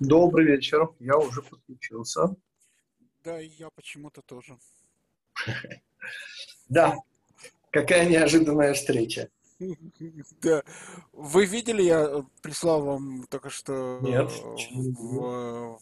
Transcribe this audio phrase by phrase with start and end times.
[0.00, 2.34] Добрый вечер, я уже подключился.
[3.22, 4.58] Да, и я почему-то тоже.
[6.70, 6.94] Да,
[7.70, 9.28] какая неожиданная встреча.
[10.40, 10.62] Да.
[11.12, 14.30] Вы видели, я прислал вам только что Нет.
[14.32, 15.78] в,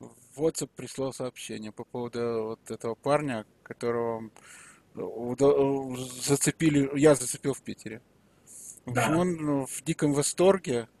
[0.00, 4.30] в WhatsApp прислал сообщение по поводу вот этого парня, которого
[4.94, 8.00] зацепили, я зацепил в Питере.
[8.86, 9.14] Да.
[9.14, 10.97] Он в диком восторге, э,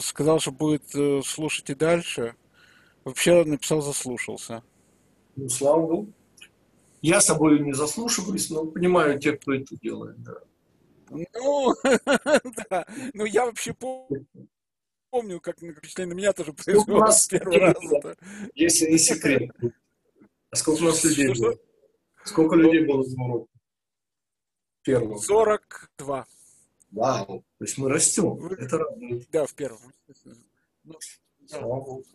[0.00, 2.34] сказал, что будет э, слушать и дальше.
[3.04, 4.62] Вообще написал заслушался.
[5.36, 6.12] Ну, слава богу.
[7.02, 10.34] Я собой не заслушиваюсь, но понимаю тех, кто это делает, да.
[11.10, 11.74] Ну,
[12.70, 12.84] да.
[13.14, 17.80] Ну, я вообще помню, как впечатление на меня тоже произвело нас с первого раза.
[17.80, 18.16] людей было,
[18.54, 19.50] Если не секрет.
[20.50, 21.54] А сколько у нас людей было?
[22.24, 23.50] Сколько людей было в уроке?
[24.82, 25.18] Первого.
[25.18, 26.26] 42.
[26.90, 27.44] Вау.
[27.58, 28.36] То есть мы растем.
[28.36, 29.28] Вы- Это радует.
[29.30, 29.92] Да, в первом.
[30.84, 30.98] Ну,
[31.50, 31.60] да,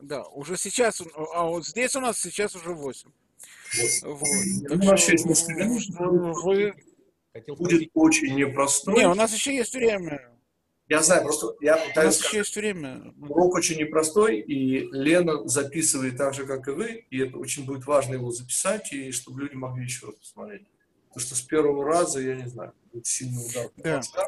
[0.01, 1.01] да, уже сейчас,
[1.33, 3.09] а вот здесь у нас сейчас уже 8.
[4.03, 4.19] Вот.
[4.19, 4.27] Вот.
[4.61, 5.13] Ну, Так что
[5.53, 5.89] говорить,
[6.43, 6.73] вы...
[7.33, 8.93] Хотел Будет очень непростой.
[8.95, 10.29] Не, у нас еще есть время.
[10.89, 13.13] Я знаю, просто я У пытаюсь нас сказать, еще есть время.
[13.21, 17.85] Урок очень непростой, и Лена записывает так же, как и вы, и это очень будет
[17.85, 20.67] важно его записать, и чтобы люди могли еще раз посмотреть.
[21.07, 23.69] Потому что с первого раза, я не знаю, будет сильный удар.
[23.77, 23.95] Да.
[23.97, 24.25] мозгам.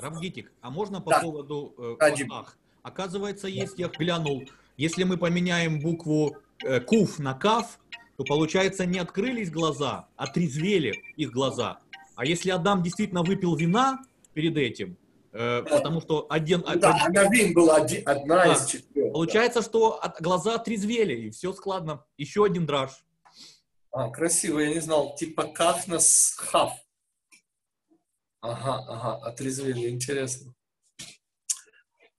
[0.00, 1.20] Равгитик, а можно по Да.
[1.20, 2.32] поводу э, Да, Дим.
[2.32, 2.56] «ах»?
[2.82, 4.42] Оказывается, есть, я глянул,
[4.76, 7.78] если мы поменяем букву э, «куф» на «каф»,
[8.16, 11.78] то получается не открылись глаза, а трезвели их глаза.
[12.16, 14.00] А если Адам действительно выпил вина
[14.34, 14.96] перед этим,
[15.32, 18.52] э, потому что один, Да, Агавин была оди- одна Да.
[18.52, 19.12] из четырех.
[19.12, 22.04] получается, что от- глаза трезвели, и все складно.
[22.18, 22.90] Еще один драж.
[23.92, 25.14] А, красиво, я не знал.
[25.16, 26.72] Типа кафнас хав.
[28.40, 30.54] Ага, ага, отрезвели, интересно.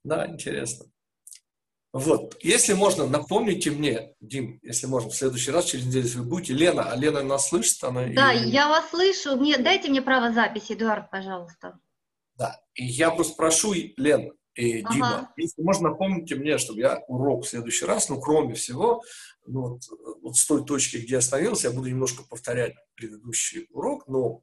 [0.04, 0.86] Да, интересно.
[1.92, 6.24] Вот, если можно, напомните мне, Дим, если можно, в следующий раз, через неделю, если вы
[6.24, 8.06] будете, Лена, а Лена нас слышит, она...
[8.06, 9.36] Да, и- я вас слышу.
[9.36, 11.78] Мне, дайте мне право записи, Эдуард, пожалуйста.
[12.36, 14.92] Да, и я просто прошу, Лен и Ага.
[14.94, 19.02] Дима, если можно, напомните мне, чтобы я урок в следующий раз, ну, кроме всего,
[19.46, 19.82] ну, вот,
[20.22, 24.42] вот с той точки, где я остановился, я буду немножко повторять предыдущий урок, но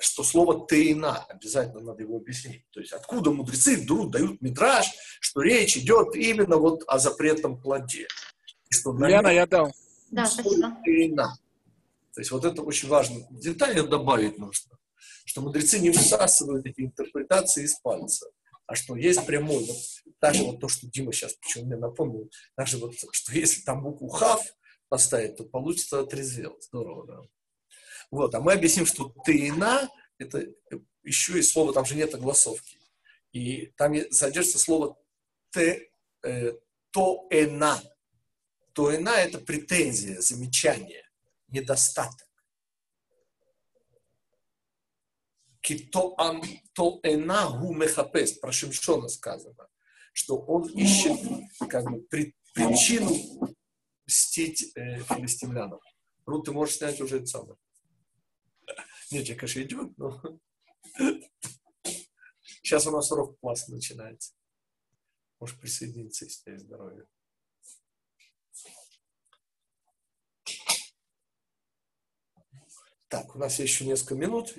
[0.00, 2.64] что слово «тейна» обязательно надо его объяснить.
[2.70, 4.86] То есть откуда мудрецы вдруг дают мидраж,
[5.20, 8.06] что речь идет именно вот о запретном плоде.
[8.70, 9.72] И что на Лена, я дал.
[10.10, 10.76] Да, спасибо.
[10.84, 11.36] «тейна».
[12.14, 13.26] То есть вот это очень важно.
[13.30, 14.78] Детали добавить нужно.
[15.24, 18.26] Что мудрецы не высасывают эти интерпретации из пальца,
[18.66, 19.64] а что есть прямой.
[19.64, 19.76] Вот,
[20.20, 24.08] даже вот то, что Дима сейчас почему мне напомнил, даже вот, что если там букву
[24.08, 24.40] «хав»
[24.88, 26.56] поставить, то получится отрезвел.
[26.60, 27.20] Здорово, да.
[28.10, 30.46] Вот, а мы объясним, что «тейна»— это
[31.02, 32.78] еще и слово, там же нет огласовки.
[33.32, 34.98] И там содержится слово
[35.50, 35.90] «те»,
[36.22, 36.52] э,
[36.90, 37.82] «тоэна».
[38.72, 41.08] «Тоэна»— это претензия, замечание,
[41.48, 42.26] недостаток.
[45.60, 46.14] Кито
[46.74, 49.68] тоэна гу мехапес, про Шимшона сказано,
[50.12, 51.18] что он ищет
[51.68, 53.10] как бы при- причину
[54.06, 55.80] мстить э, филистимлянам.
[56.24, 57.56] Рут, ты можешь снять уже это самое.
[59.10, 60.20] Нет, я, конечно, идет, но...
[62.42, 64.34] Сейчас у нас урок класс начинается.
[65.38, 67.06] Можешь присоединиться, если есть здоровье.
[73.08, 74.56] Так, у нас еще несколько минут.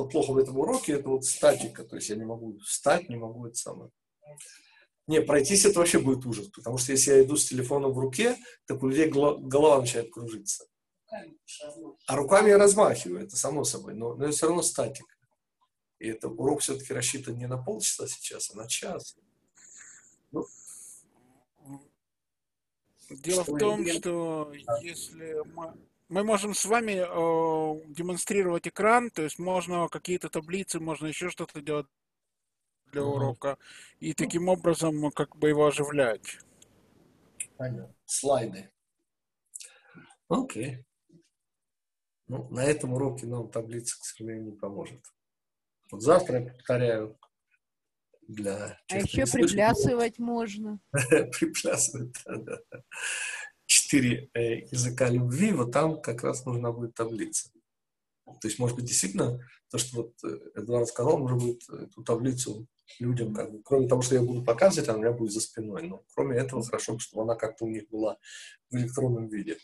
[0.00, 1.84] Что плохо в этом уроке, это вот статика.
[1.84, 3.90] То есть я не могу встать, не могу это самое.
[5.06, 8.38] Не, пройтись это вообще будет ужас, потому что если я иду с телефоном в руке,
[8.64, 10.66] так у людей голова, начинает кружиться.
[12.06, 15.14] А руками я размахиваю, это само собой, но, но это все равно статика.
[15.98, 19.18] И это урок все-таки рассчитан не на полчаса сейчас, а на час.
[23.10, 25.74] Дело Что в том, я- что если мы,
[26.10, 31.60] мы можем с вами э, демонстрировать экран, то есть можно какие-то таблицы, можно еще что-то
[31.62, 31.86] делать
[32.86, 33.10] для Мгм.
[33.10, 33.58] урока,
[34.00, 36.38] и таким образом как бы его оживлять.
[37.56, 37.94] Понятно.
[38.04, 38.72] Слайды.
[40.28, 40.84] Окей.
[42.26, 45.00] Ну, на этом уроке нам таблица, к сожалению, не поможет.
[45.92, 47.18] Вот завтра я повторяю
[48.26, 50.80] для А еще приплясывать можно.
[50.92, 52.16] приплясывают.
[52.24, 52.82] да, да, да.
[53.90, 57.50] Четыре э, языка любви, вот там как раз нужна будет таблица.
[58.24, 62.68] То есть, может быть, действительно, то, что вот э, Эдуард сказал, может быть, эту таблицу
[63.00, 65.88] людям, как бы, кроме того, что я буду показывать, она у меня будет за спиной.
[65.88, 68.16] Но кроме этого, хорошо, чтобы она как-то у них была
[68.70, 69.58] в электронном виде.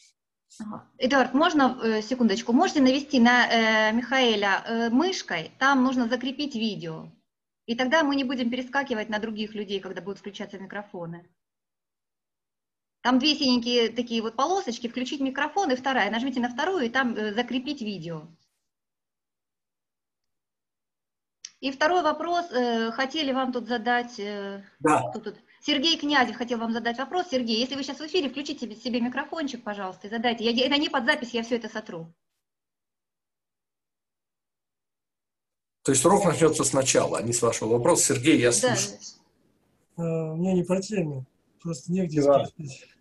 [0.99, 2.53] Эдуард, можно э, секундочку?
[2.53, 5.53] Можете навести на э, Михаэля э, мышкой?
[5.61, 7.13] Там нужно закрепить видео.
[7.67, 11.29] И тогда мы не будем перескакивать на других людей, когда будут включаться микрофоны.
[13.07, 16.11] Там две синенькие такие вот полосочки, включить микрофон и вторая.
[16.11, 18.27] Нажмите на вторую и там э, закрепить видео.
[21.61, 22.51] И второй вопрос.
[22.51, 24.19] Э, хотели вам тут задать...
[24.19, 25.09] Э, да.
[25.13, 27.29] Тут, тут, Сергей Князев хотел вам задать вопрос.
[27.31, 30.43] Сергей, если вы сейчас в эфире, включите себе, себе микрофончик, пожалуйста, и задайте.
[30.43, 32.13] Я, это не под запись, я все это сотру.
[35.85, 38.15] То есть урок начнется сначала, а не с вашего вопроса.
[38.15, 38.99] Сергей, я слушаю.
[39.97, 40.03] Да.
[40.03, 41.25] А, мне не по теме,
[41.63, 42.47] просто негде да.
[42.47, 42.96] спросить.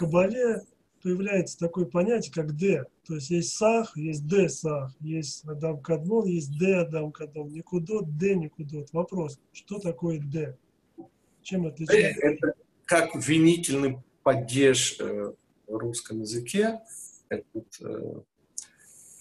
[0.00, 0.62] Кабале
[1.02, 2.84] появляется такое понятие, как Д.
[3.06, 7.52] То есть есть Сах, есть Д Сах, есть Адам Кадмон, есть Д Адам Кадмон.
[7.52, 8.90] Никудот, Д Никудот.
[8.92, 10.56] Вопрос, что такое Д?
[11.42, 12.26] Чем отличается?
[12.26, 12.54] Это
[12.86, 15.32] как винительный падеж э,
[15.66, 16.80] в русском языке,
[17.28, 17.44] это,
[17.80, 18.20] э,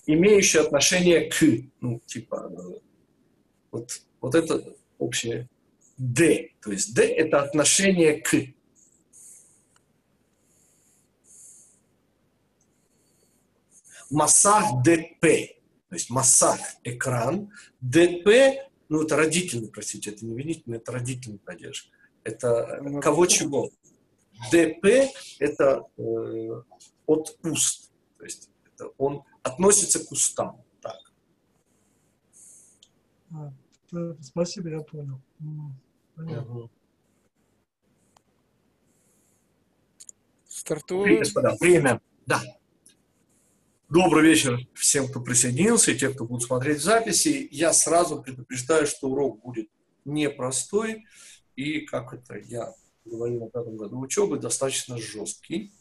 [0.06, 1.44] имеющий отношение к,
[1.82, 2.80] ну, типа, э,
[3.72, 5.50] вот, вот это общее
[5.98, 8.54] «д», то есть «д»— это отношение к.
[14.12, 15.22] Массах ДП,
[15.90, 17.52] то есть массах– экран,
[17.82, 18.28] ДП,
[18.90, 21.92] ну это родительный, простите, это не винительный, это родительный падеж.
[22.24, 23.72] Это ну, кого чего.
[24.52, 26.62] ДП– это э,
[27.06, 27.92] от уст.
[28.18, 30.64] То есть это он относится к устам.
[30.82, 30.98] Так.
[33.32, 33.52] А,
[34.22, 35.20] спасибо, я понял.
[36.16, 36.70] Понятно.
[40.48, 41.20] Стартуем.
[41.20, 42.02] Господа, время.
[42.26, 42.42] Да.
[43.90, 47.48] Добрый вечер всем, кто присоединился, и те, кто будут смотреть записи.
[47.50, 49.68] Я сразу предупреждаю, что урок будет
[50.06, 51.08] непростой
[51.56, 52.72] и, как это я
[53.04, 55.74] говорил на пятом году учебы, достаточно жесткий.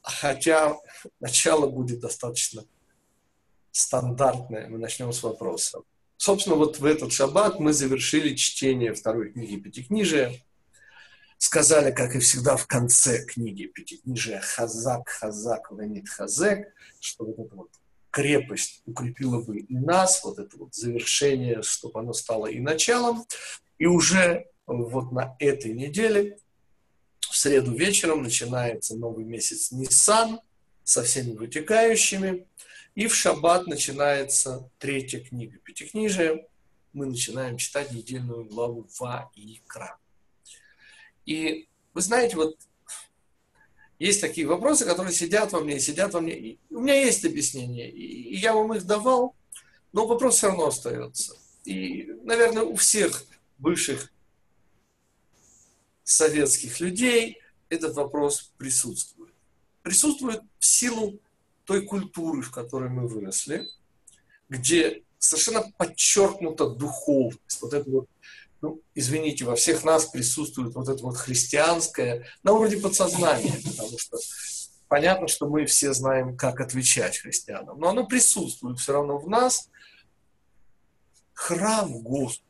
[0.00, 0.76] Хотя
[1.18, 2.64] начало будет достаточно
[3.72, 4.68] стандартное.
[4.68, 5.80] Мы начнем с вопроса.
[6.16, 10.34] Собственно, вот в этот шаббат мы завершили чтение второй книги Пятикнижия.
[11.38, 17.54] Сказали, как и всегда, в конце книги Пятикнижия «Хазак, хазак, ванит хазек», что вот эта
[17.54, 17.70] вот
[18.10, 23.26] крепость укрепила бы и нас, вот это вот завершение, чтобы оно стало и началом.
[23.76, 26.38] И уже вот на этой неделе,
[27.20, 30.40] в среду вечером, начинается новый месяц Нисан
[30.82, 32.46] со всеми вытекающими.
[32.94, 36.46] И в шаббат начинается третья книга Пятикнижия.
[36.94, 39.98] Мы начинаем читать недельную главу Ваикра.
[41.26, 42.56] И вы знаете, вот
[43.98, 46.38] есть такие вопросы, которые сидят во мне, сидят во мне.
[46.38, 49.34] И у меня есть объяснение, и я вам их давал,
[49.92, 51.36] но вопрос все равно остается.
[51.64, 53.24] И, наверное, у всех
[53.58, 54.12] бывших
[56.04, 59.34] советских людей этот вопрос присутствует.
[59.82, 61.18] Присутствует в силу
[61.64, 63.66] той культуры, в которой мы выросли,
[64.48, 68.08] где совершенно подчеркнута духовность, вот это вот,
[68.60, 74.18] ну, извините, во всех нас присутствует вот это вот христианское, на уровне подсознания, потому что
[74.88, 79.68] понятно, что мы все знаем, как отвечать христианам, но оно присутствует все равно в нас.
[81.34, 82.46] Храм Господу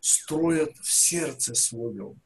[0.00, 2.20] строят в сердце своем.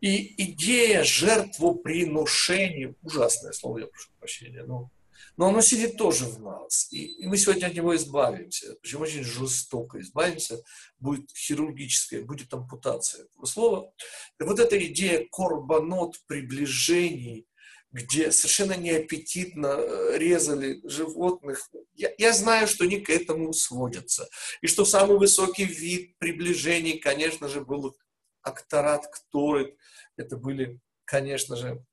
[0.00, 4.90] И идея жертвоприношения, ужасное слово, я прошу прощения, но,
[5.36, 6.88] но оно сидит тоже в нас.
[6.92, 8.76] И, и мы сегодня от него избавимся.
[8.80, 10.62] Причем очень жестоко избавимся.
[10.98, 13.92] Будет хирургическая, будет ампутация этого слова.
[14.40, 17.46] И вот эта идея корбанот, приближений,
[17.90, 21.70] где совершенно неаппетитно э, резали животных.
[21.94, 24.28] Я, я знаю, что они к этому сводятся.
[24.62, 27.96] И что самый высокий вид приближений, конечно же, был
[28.42, 29.76] акторат Кторет.
[30.16, 31.84] Это были, конечно же,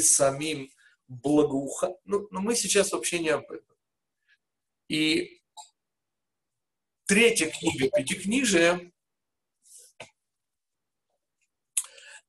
[0.00, 0.70] самим
[1.12, 1.96] благоуха.
[2.04, 3.76] Ну, но мы сейчас вообще не об этом.
[4.88, 5.42] И
[7.06, 8.92] третья книга Пятикнижия,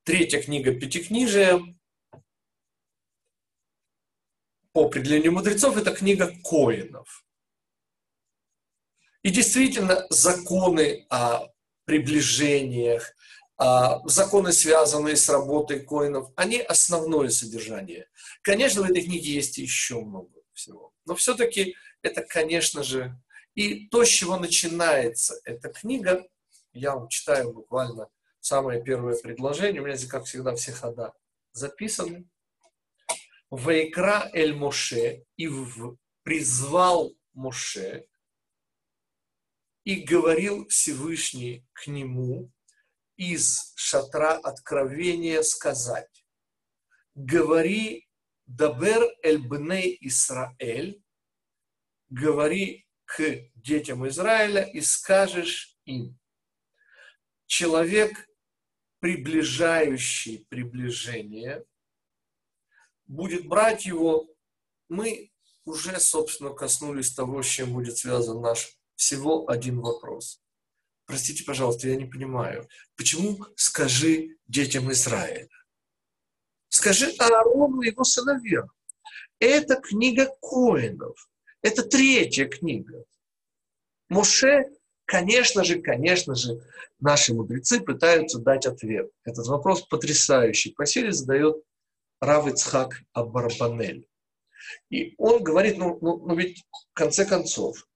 [0.02, 1.60] третья книга Пятикнижия,
[4.72, 7.24] по определению мудрецов, это книга Коинов.
[9.22, 11.48] И действительно, законы о
[11.84, 13.14] приближениях,
[14.04, 18.08] законы, связанные с работой коинов, они основное содержание.
[18.42, 20.92] Конечно, в этой книге есть еще много всего.
[21.04, 23.16] Но все-таки это, конечно же,
[23.54, 26.26] и то, с чего начинается эта книга,
[26.72, 28.08] я вам читаю буквально
[28.40, 31.12] самое первое предложение, у меня как всегда, все хода
[31.52, 32.28] записаны.
[33.50, 38.06] Вайкра эль Моше, и в призвал Моше,
[39.84, 42.50] и говорил Всевышний к нему
[43.16, 46.24] из шатра откровения сказать,
[47.14, 48.08] говори
[48.46, 51.02] Дабер эль бней Исраэль,
[52.10, 56.18] говори к детям Израиля и скажешь им,
[57.46, 58.28] человек,
[59.00, 61.64] приближающий приближение,
[63.06, 64.28] будет брать его,
[64.88, 65.30] мы
[65.64, 70.43] уже, собственно, коснулись того, с чем будет связан наш всего один вопрос.
[71.06, 72.68] Простите, пожалуйста, я не понимаю.
[72.96, 75.48] Почему скажи детям Израиля?
[76.68, 78.70] Скажи Аарону и его сыновьям.
[79.38, 81.28] Это книга Коинов.
[81.62, 83.04] Это третья книга.
[84.08, 84.70] Моше,
[85.04, 86.60] конечно же, конечно же,
[87.00, 89.10] наши мудрецы пытаются дать ответ.
[89.24, 90.72] Этот вопрос потрясающий.
[90.72, 91.56] По силе задает
[92.20, 94.08] Рав Ицхак Абарбанель.
[94.90, 97.86] И он говорит, ну, ну, ну ведь в конце концов,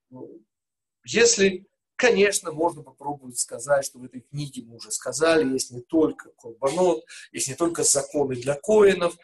[1.04, 1.66] если,
[1.98, 7.04] конечно, можно попробовать сказать, что в этой книге мы уже сказали, есть не только Курбанот,
[7.32, 9.16] есть не только законы для коинов,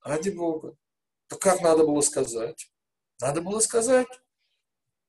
[0.00, 0.76] ради Бога.
[1.28, 2.70] То как надо было сказать?
[3.20, 4.06] Надо было сказать,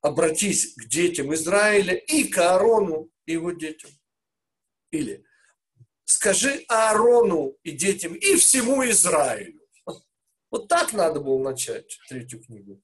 [0.01, 3.91] обратись к детям Израиля и к Аарону и его детям.
[4.91, 5.23] Или
[6.05, 9.61] скажи Аарону и детям и всему Израилю.
[10.49, 12.81] Вот так надо было начать третью книгу.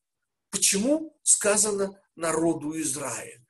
[0.50, 3.41] Почему сказано народу Израиля?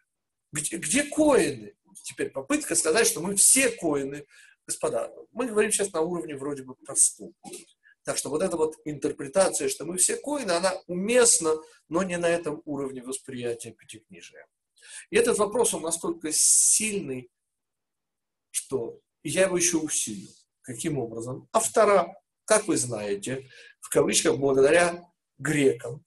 [0.52, 1.76] Где, где коины?
[2.04, 4.26] Теперь попытка сказать, что мы все коины.
[4.68, 7.34] Господа, мы говорим сейчас на уровне вроде бы простом.
[8.04, 11.56] Так что вот эта вот интерпретация, что мы все коины, она уместна,
[11.88, 14.48] но не на этом уровне восприятия пятикнижия.
[15.10, 17.30] И этот вопрос, он настолько сильный,
[18.50, 20.30] что я его еще усилю.
[20.62, 21.48] Каким образом?
[21.52, 22.16] А вторая,
[22.46, 25.04] как вы знаете, в кавычках, благодаря
[25.38, 26.04] грекам,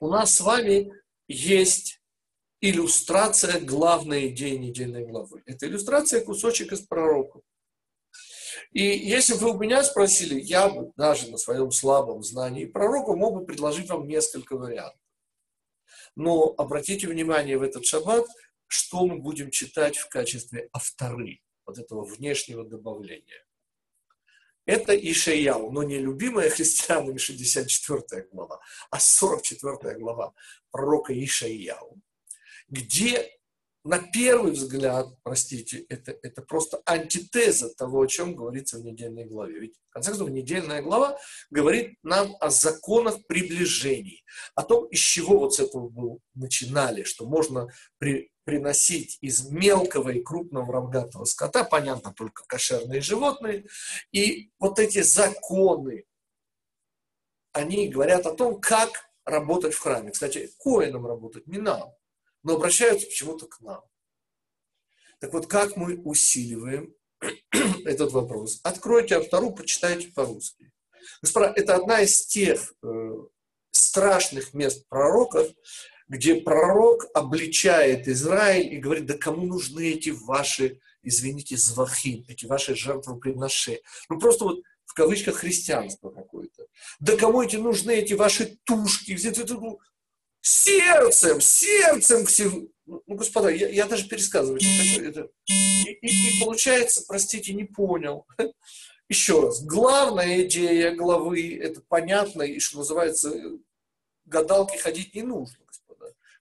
[0.00, 0.92] у нас с вами
[1.28, 2.01] есть
[2.62, 5.42] иллюстрация главной идеи недельной главы.
[5.46, 7.40] Это иллюстрация кусочек из пророка.
[8.70, 13.14] И если бы вы у меня спросили, я бы даже на своем слабом знании пророка
[13.14, 15.00] мог бы предложить вам несколько вариантов.
[16.14, 18.26] Но обратите внимание в этот шаббат,
[18.68, 23.44] что мы будем читать в качестве авторы вот этого внешнего добавления.
[24.66, 30.32] Это Ишаяу, но не любимая христианами 64 глава, а 44 глава
[30.70, 32.00] пророка Ишаяу,
[32.72, 33.30] где
[33.84, 39.58] на первый взгляд, простите, это, это просто антитеза того, о чем говорится в недельной главе.
[39.58, 41.18] Ведь, в конце концов, недельная глава
[41.50, 44.24] говорит нам о законах приближений,
[44.54, 50.10] о том, из чего вот с этого мы начинали, что можно при, приносить из мелкого
[50.10, 53.66] и крупного рогатого скота, понятно, только кошерные животные,
[54.12, 56.04] и вот эти законы,
[57.52, 58.90] они говорят о том, как
[59.24, 60.12] работать в храме.
[60.12, 61.92] Кстати, коинам работать не нам,
[62.42, 63.82] но обращаются почему-то к нам.
[65.20, 66.94] Так вот, как мы усиливаем
[67.84, 68.60] этот вопрос?
[68.64, 70.72] Откройте автору, почитайте по-русски.
[71.20, 73.16] Господа, это одна из тех э,
[73.70, 75.48] страшных мест пророков,
[76.08, 82.74] где пророк обличает Израиль и говорит, да кому нужны эти ваши, извините, звахи, эти ваши
[82.74, 83.80] жертвоприношения.
[84.08, 86.66] Ну просто вот в кавычках христианство какое-то.
[87.00, 89.16] Да кому эти нужны эти ваши тушки?
[90.42, 92.66] Сердцем, сердцем всего.
[92.84, 95.04] Ну, ну, господа, я, я даже хочу.
[95.04, 95.30] Это...
[95.46, 98.26] И, и, и получается, простите, не понял.
[99.08, 103.32] Еще раз, главная идея главы, это понятно, и что называется,
[104.24, 105.58] гадалки ходить не нужно.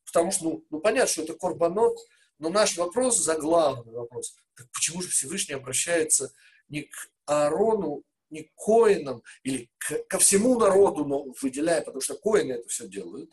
[0.05, 1.97] Потому что, ну, ну понятно, что это корбанот,
[2.39, 6.33] но наш вопрос, заглавный вопрос, так почему же Всевышний обращается
[6.69, 12.15] не к Аарону, не к коинам, или к, ко всему народу, но выделяя, потому что
[12.15, 13.29] коины это все делают.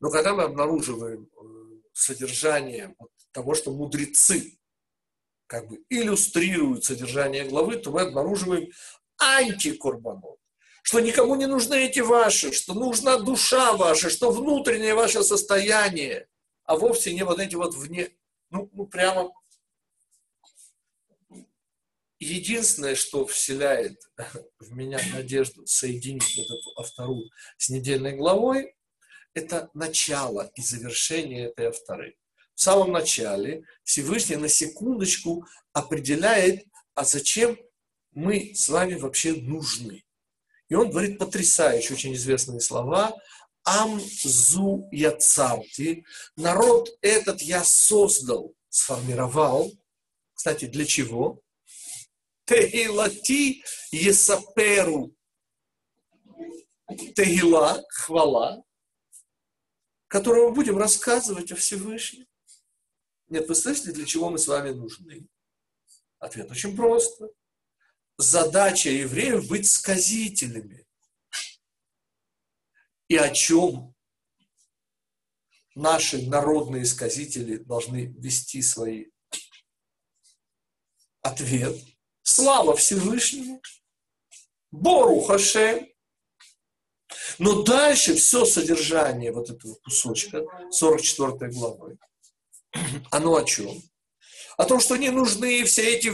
[0.00, 1.44] Но когда мы обнаруживаем э,
[1.92, 2.94] содержание
[3.32, 4.58] того, что мудрецы
[5.46, 8.70] как бы иллюстрируют содержание главы, то мы обнаруживаем
[9.18, 10.38] антикорбанот
[10.84, 16.28] что никому не нужны эти ваши, что нужна душа ваша, что внутреннее ваше состояние,
[16.64, 18.10] а вовсе не вот эти вот вне,
[18.50, 19.32] ну, ну прямо
[22.20, 23.98] единственное, что вселяет
[24.58, 28.76] в меня надежду соединить эту автору с недельной главой,
[29.34, 32.16] это начало и завершение этой авторы.
[32.54, 36.64] В самом начале Всевышний на секундочку определяет,
[36.94, 37.58] а зачем
[38.12, 40.04] мы с вами вообще нужны.
[40.68, 43.14] И он говорит потрясающие, очень известные слова.
[43.64, 46.04] Амзу яцарти.
[46.36, 49.72] Народ этот я создал, сформировал.
[50.34, 51.40] Кстати, для чего?
[52.46, 55.14] Теилати есаперу.
[57.16, 58.62] Тегила, хвала,
[60.14, 62.28] которую мы будем рассказывать о Всевышнем.
[63.26, 65.26] Нет, вы слышите, для чего мы с вами нужны?
[66.20, 67.30] Ответ очень просто.
[68.16, 70.86] Задача евреев быть сказителями.
[73.08, 73.92] И о чем
[75.74, 79.06] наши народные сказители должны вести свои
[81.22, 81.76] ответ.
[82.22, 83.60] Слава Всевышнему.
[84.70, 85.92] Бору Хашем.
[87.38, 91.98] Но дальше все содержание вот этого кусочка, 44 главы,
[93.10, 93.82] оно о чем?
[94.56, 96.12] О том, что не нужны все эти...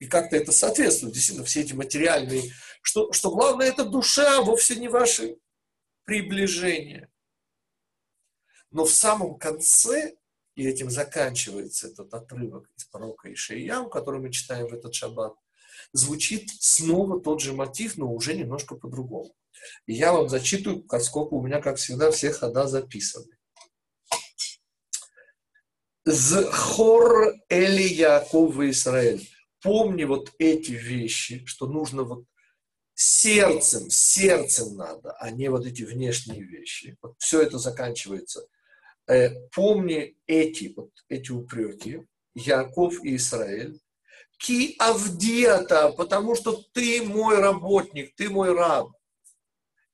[0.00, 2.52] И как-то это соответствует, действительно, все эти материальные...
[2.82, 5.38] Что, что главное, это душа, вовсе не ваши
[6.04, 7.10] приближения.
[8.70, 10.16] Но в самом конце,
[10.54, 15.34] и этим заканчивается этот отрывок из пророка Ишаяу, который мы читаем в этот шаббат,
[15.92, 19.34] звучит снова тот же мотив, но уже немножко по-другому.
[19.86, 23.38] И я вам зачитываю, поскольку у меня, как всегда, все хода записаны.
[26.04, 29.28] Зхор Эли Яков и Израиль.
[29.60, 32.24] Помни вот эти вещи, что нужно вот
[32.94, 36.96] сердцем, сердцем надо, а не вот эти внешние вещи.
[37.02, 38.46] Вот все это заканчивается.
[39.06, 42.02] Э, помни эти, вот эти упреки,
[42.34, 43.78] Яков и Израиль.
[44.38, 48.92] Ки Авдиата, потому что ты мой работник, ты мой раб.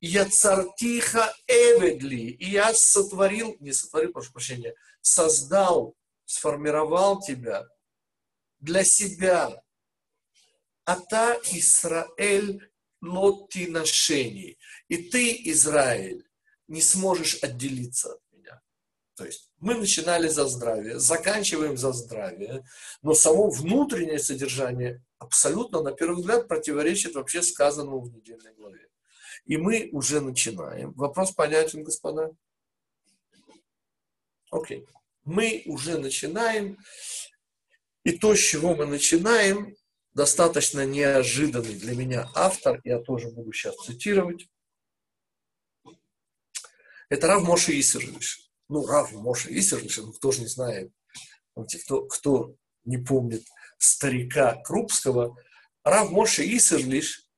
[0.00, 5.96] Я цартиха эведли, и я сотворил, не сотворил, прошу прощения, создал,
[6.26, 7.66] сформировал тебя
[8.61, 9.62] для себя.
[10.85, 14.59] А та Израиль лоти ношений.
[14.88, 16.28] И ты, Израиль,
[16.68, 18.61] не сможешь отделиться от меня.
[19.14, 22.66] То есть мы начинали за здравие, заканчиваем за здравие,
[23.00, 28.90] но само внутреннее содержание абсолютно, на первый взгляд, противоречит вообще сказанному в недельной главе.
[29.46, 30.92] И мы уже начинаем.
[30.92, 32.31] Вопрос понятен, господа?
[34.50, 34.87] Окей.
[35.24, 36.77] Мы уже начинаем.
[38.05, 39.74] И то, с чего мы начинаем,
[40.12, 44.46] достаточно неожиданный для меня автор, я тоже буду сейчас цитировать.
[47.09, 48.43] Это Рав Моше Исерлиш.
[48.68, 50.92] Ну, Рав Моше Исерлиш, ну, кто же не знает,
[51.85, 53.44] кто, кто не помнит
[53.79, 55.37] старика Крупского,
[55.85, 57.29] Рав Моше Исерлиш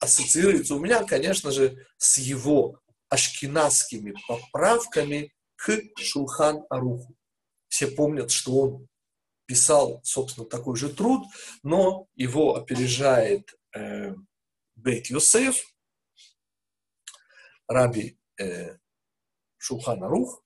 [0.00, 7.14] ассоциируется у меня, конечно же, с его ашкенадскими поправками к Шулхан Аруху.
[7.68, 8.88] Все помнят, что он
[9.46, 11.24] писал, собственно, такой же труд,
[11.62, 14.14] но его опережает э,
[14.74, 15.62] Бейт Йосеф,
[17.68, 18.78] Раби э,
[19.62, 20.44] Шулхан Арух,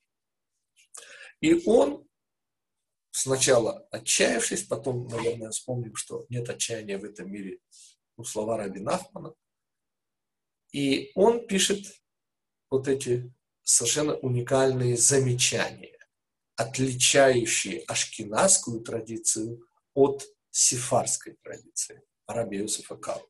[1.41, 2.07] и он
[3.11, 7.61] сначала отчаявшись, потом, наверное, вспомним, что нет отчаяния в этом мире,
[8.19, 9.33] ну, слова Раби Нафмана,
[10.71, 11.87] и он пишет
[12.69, 15.99] вот эти совершенно уникальные замечания,
[16.57, 23.27] отличающие ашкенадскую традицию от сифарской традиции Арабия Иосифа Кау.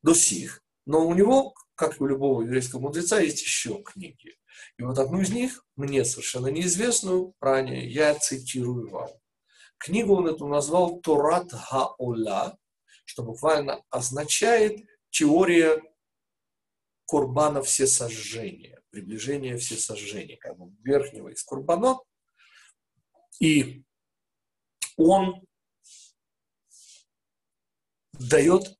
[0.00, 0.62] До сих.
[0.86, 4.38] Но у него, как у любого еврейского мудреца, есть еще книги.
[4.78, 9.10] И вот одну из них, мне совершенно неизвестную, ранее, я цитирую вам.
[9.78, 12.56] Книгу он эту назвал Торат Хаола,
[13.04, 15.82] что буквально означает теория
[17.06, 22.02] Курбана все сожжения, приближение все сожжения, как бы верхнего из Курбанот.
[23.40, 23.84] И
[24.96, 25.44] он
[28.12, 28.78] дает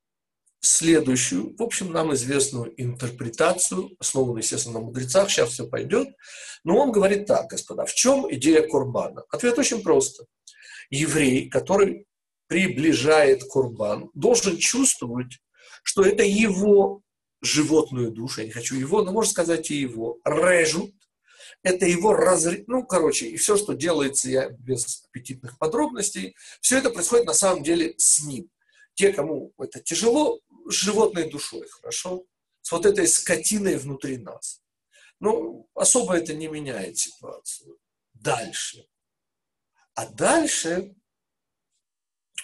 [0.64, 6.08] следующую, в общем, нам известную интерпретацию, основанную, естественно, на мудрецах, сейчас все пойдет.
[6.64, 9.24] Но он говорит так, господа, в чем идея Курбана?
[9.30, 10.24] Ответ очень просто.
[10.90, 12.06] Еврей, который
[12.46, 15.38] приближает Курбан, должен чувствовать,
[15.82, 17.02] что это его
[17.42, 20.92] животную душу, я не хочу его, но можно сказать и его, режут,
[21.62, 26.90] это его разрез, ну, короче, и все, что делается, я без аппетитных подробностей, все это
[26.90, 28.48] происходит на самом деле с ним.
[28.94, 32.26] Те, кому это тяжело, животной душой, хорошо?
[32.62, 34.62] С вот этой скотиной внутри нас.
[35.20, 37.78] Ну, особо это не меняет ситуацию.
[38.12, 38.86] Дальше.
[39.94, 40.94] А дальше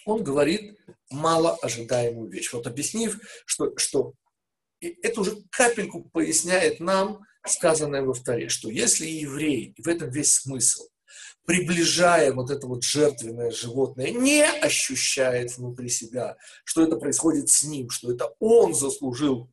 [0.04, 0.78] он говорит
[1.10, 2.52] мало ожидаемую вещь.
[2.52, 4.14] Вот объяснив, что, что
[4.80, 10.34] и это уже капельку поясняет нам сказанное во вторе, что если еврей, в этом весь
[10.34, 10.88] смысл,
[11.46, 17.90] приближая вот это вот жертвенное животное, не ощущает внутри себя, что это происходит с ним,
[17.90, 19.50] что это он заслужил,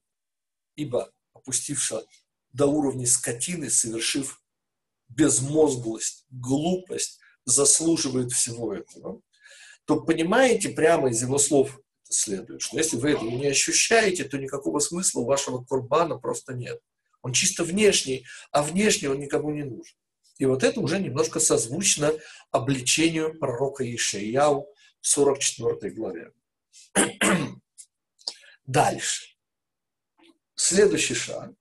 [0.75, 2.05] ибо опустившись
[2.53, 4.41] до уровня скотины, совершив
[5.09, 9.21] безмозглость, глупость, заслуживает всего этого,
[9.85, 14.79] то понимаете прямо из его слов, следует, что если вы этого не ощущаете, то никакого
[14.79, 16.81] смысла у вашего курбана просто нет.
[17.21, 19.95] Он чисто внешний, а внешний он никому не нужен.
[20.37, 22.13] И вот это уже немножко созвучно
[22.51, 24.67] обличению пророка Ишаяу
[25.01, 26.31] в 44 главе.
[28.65, 29.35] Дальше.
[30.55, 31.51] Следующий шаг.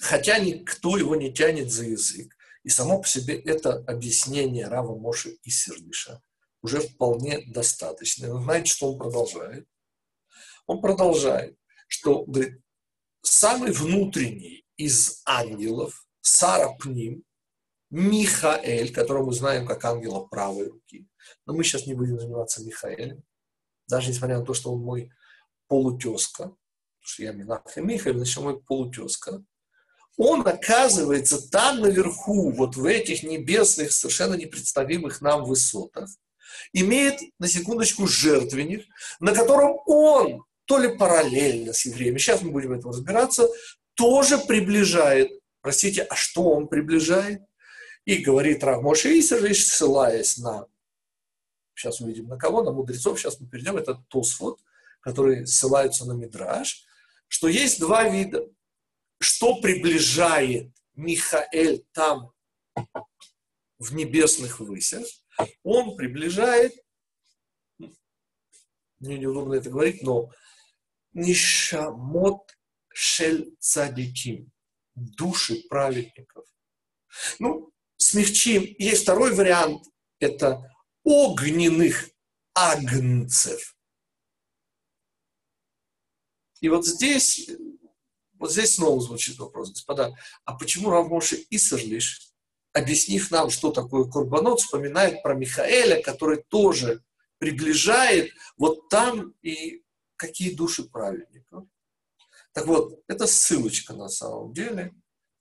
[0.00, 5.38] Хотя никто его не тянет за язык, и само по себе это объяснение Рава Моши
[5.42, 6.22] и Сердыша
[6.62, 8.32] уже вполне достаточно.
[8.32, 9.68] Вы знаете, что он продолжает?
[10.66, 12.60] Он продолжает, что говорит,
[13.22, 17.24] самый внутренний из ангелов, Сарапним,
[17.90, 21.06] Михаэль, которого мы знаем как ангела правой руки.
[21.46, 23.22] Но мы сейчас не будем заниматься Михаэлем,
[23.86, 25.10] даже несмотря на то, что он мой
[25.68, 26.56] полутезка, потому
[27.00, 29.44] что я Минах и Михаил, значит, мой полутезка.
[30.16, 36.08] Он оказывается там наверху, вот в этих небесных, совершенно непредставимых нам высотах,
[36.72, 38.86] имеет, на секундочку, жертвенник,
[39.20, 43.48] на котором он, то ли параллельно с евреями, сейчас мы будем это разбираться,
[43.96, 45.30] тоже приближает.
[45.60, 47.42] Простите, а что он приближает?
[48.04, 50.68] И говорит Рамоша Исервич, ссылаясь на,
[51.74, 54.60] сейчас увидим на кого, на мудрецов, сейчас мы перейдем, это Тосфот,
[55.00, 56.84] которые ссылаются на Мидраж,
[57.26, 58.46] что есть два вида.
[59.18, 62.32] Что приближает Михаэль там,
[63.78, 65.06] в небесных высях,
[65.62, 66.74] он приближает,
[68.98, 70.30] мне неудобно это говорить, но
[71.12, 72.56] Нишамот
[72.98, 74.50] Шель Цадиким,
[74.94, 76.46] души праведников.
[77.38, 78.74] Ну, смягчим.
[78.78, 79.86] Есть второй вариант,
[80.18, 82.08] это огненных
[82.54, 83.76] агнцев.
[86.62, 87.50] И вот здесь,
[88.38, 90.14] вот здесь снова звучит вопрос, господа,
[90.46, 92.32] а почему Равмоши Исерлиш,
[92.72, 97.04] объяснив нам, что такое Курбанот, вспоминает про Михаэля, который тоже
[97.36, 99.84] приближает вот там и
[100.16, 101.68] какие души праведников.
[102.56, 104.94] Так вот, это ссылочка на самом деле,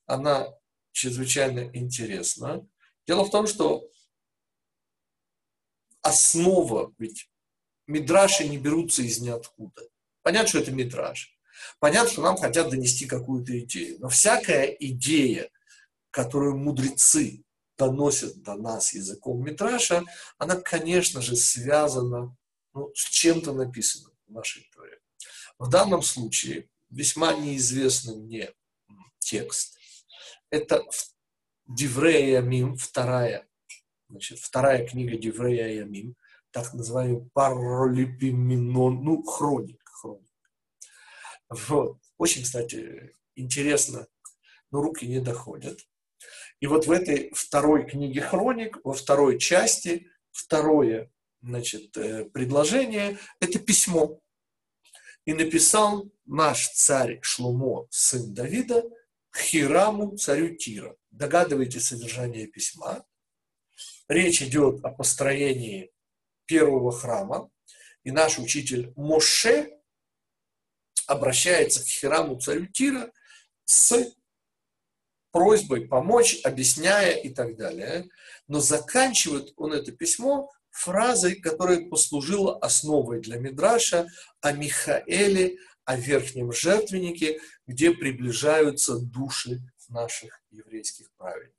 [0.05, 0.53] она
[0.91, 2.67] чрезвычайно интересна.
[3.07, 3.87] Дело в том, что
[6.01, 7.31] основа, ведь
[7.87, 9.83] мидраши не берутся из ниоткуда.
[10.23, 11.39] Понятно, что это мидраш.
[11.79, 13.97] Понятно, что нам хотят донести какую-то идею.
[14.01, 15.49] Но всякая идея,
[16.11, 17.45] которую мудрецы
[17.77, 20.03] доносят до нас языком мидраша,
[20.37, 22.35] она, конечно же, связана
[22.73, 24.99] ну, с чем-то написанным в нашей Торе.
[25.57, 28.53] В данном случае весьма неизвестный мне
[29.19, 29.77] текст.
[30.49, 30.85] Это
[31.67, 33.47] Диврея Ямим, вторая,
[34.09, 36.15] значит, вторая книга Диврея Ямим,
[36.51, 40.31] так называемый Паролипиминон, ну, хроник, хроник.
[41.49, 41.99] Вот.
[42.17, 44.07] Очень, кстати, интересно,
[44.71, 45.79] но руки не доходят.
[46.59, 51.11] И вот в этой второй книге хроник, во второй части, второе
[51.45, 54.19] значит, э, предложение– это письмо.
[55.25, 58.83] И написал наш царь Шлумо, сын Давида,
[59.35, 60.95] Хираму, царю Тира.
[61.11, 63.05] Догадываетесь содержание письма?
[64.07, 65.91] Речь идет о построении
[66.45, 67.49] первого храма,
[68.03, 69.79] и наш учитель Моше
[71.07, 73.11] обращается к Хираму, царю Тира,
[73.65, 74.13] с
[75.31, 78.07] просьбой помочь, объясняя и так далее.
[78.47, 84.07] Но заканчивает он это письмо фразой, которая послужила основой для Мидраша
[84.41, 91.55] о Михаэле, о верхнем жертвеннике, где приближаются души наших еврейских праведников.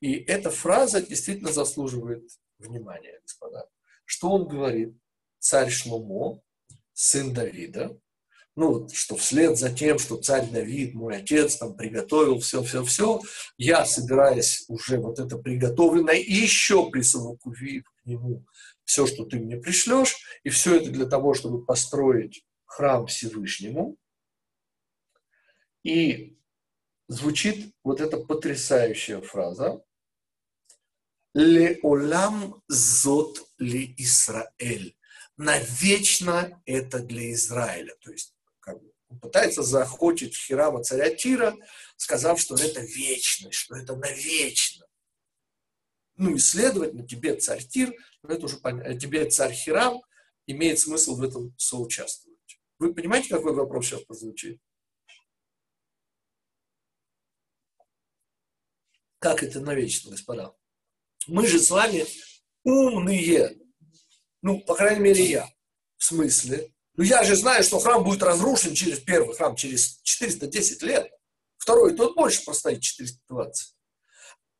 [0.00, 3.68] И эта фраза действительно заслуживает внимания, господа.
[4.04, 4.96] Что он говорит?
[5.38, 6.42] Царь Шломо,
[6.92, 7.96] сын Давида,
[8.56, 13.20] ну, что вслед за тем, что царь Давид, мой отец, там приготовил все-все-все,
[13.56, 18.44] я, собираясь уже вот это приготовленное, еще присовокупив к нему
[18.84, 23.96] все, что ты мне пришлешь, и все это для того, чтобы построить храм Всевышнему.
[25.84, 26.36] И
[27.06, 29.82] звучит вот эта потрясающая фраза
[31.34, 34.96] «Леолам зот ли Исраэль»
[35.36, 37.94] навечно это для Израиля.
[38.02, 38.34] То есть
[39.18, 41.56] пытается захочет Хирама царя Тира,
[41.96, 44.86] сказав, что это вечность, что это навечно.
[46.16, 47.92] Ну и, следовательно, тебе царь Тир,
[48.22, 50.02] ну это уже понятно, тебе царь Хирам,
[50.46, 52.60] имеет смысл в этом соучаствовать.
[52.78, 54.60] Вы понимаете, какой вопрос сейчас прозвучит?
[59.18, 60.54] Как это навечно, господа?
[61.26, 62.06] Мы же с вами
[62.64, 63.58] умные.
[64.40, 65.50] Ну, по крайней мере, я.
[65.98, 66.72] В смысле?
[67.00, 71.10] Ну, я же знаю, что храм будет разрушен через первый храм, через 410 лет.
[71.56, 73.74] Второй, тот больше простоит 420.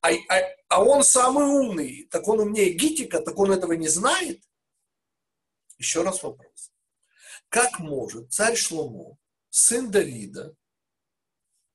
[0.01, 4.43] а, а, а он самый умный, так он умнее Гитика, так он этого не знает?
[5.77, 6.73] Еще раз вопрос.
[7.51, 9.19] Как может царь Шломо,
[9.51, 10.57] сын Давида,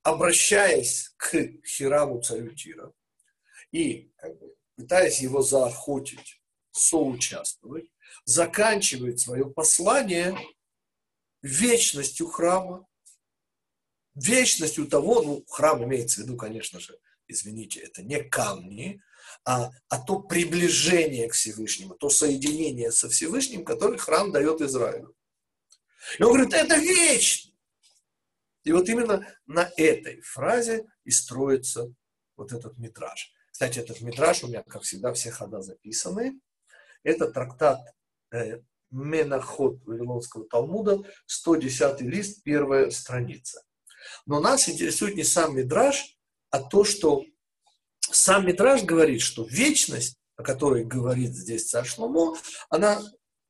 [0.01, 2.91] обращаясь к Хираму царю Тира
[3.69, 7.85] и как бы, пытаясь его заохотить, соучаствовать,
[8.23, 10.35] заканчивает свое послание
[11.45, 12.87] вечностью храма,
[14.15, 19.01] вечностью того, ну, храм имеется в виду, конечно же, извините, это не камни,
[19.43, 25.15] а, а то приближение к Всевышнему, то соединение со Всевышним, которое храм дает Израилю.
[26.17, 27.51] И он говорит, это вечно.
[28.63, 31.93] И вот именно на этой фразе и строится
[32.35, 33.31] вот этот метраж.
[33.51, 36.39] Кстати, этот метраж у меня, как всегда, все хода записаны.
[37.03, 37.79] Это трактат
[38.31, 38.61] э,
[38.95, 43.61] Менаход Вавилонского Талмуда, 110 лист, первая страница.
[44.25, 46.17] Но нас интересует не сам Мидраж,
[46.49, 47.23] а то, что
[47.99, 52.37] сам Мидраж говорит, что вечность, о которой говорит здесь царь Шломо,
[52.69, 53.01] она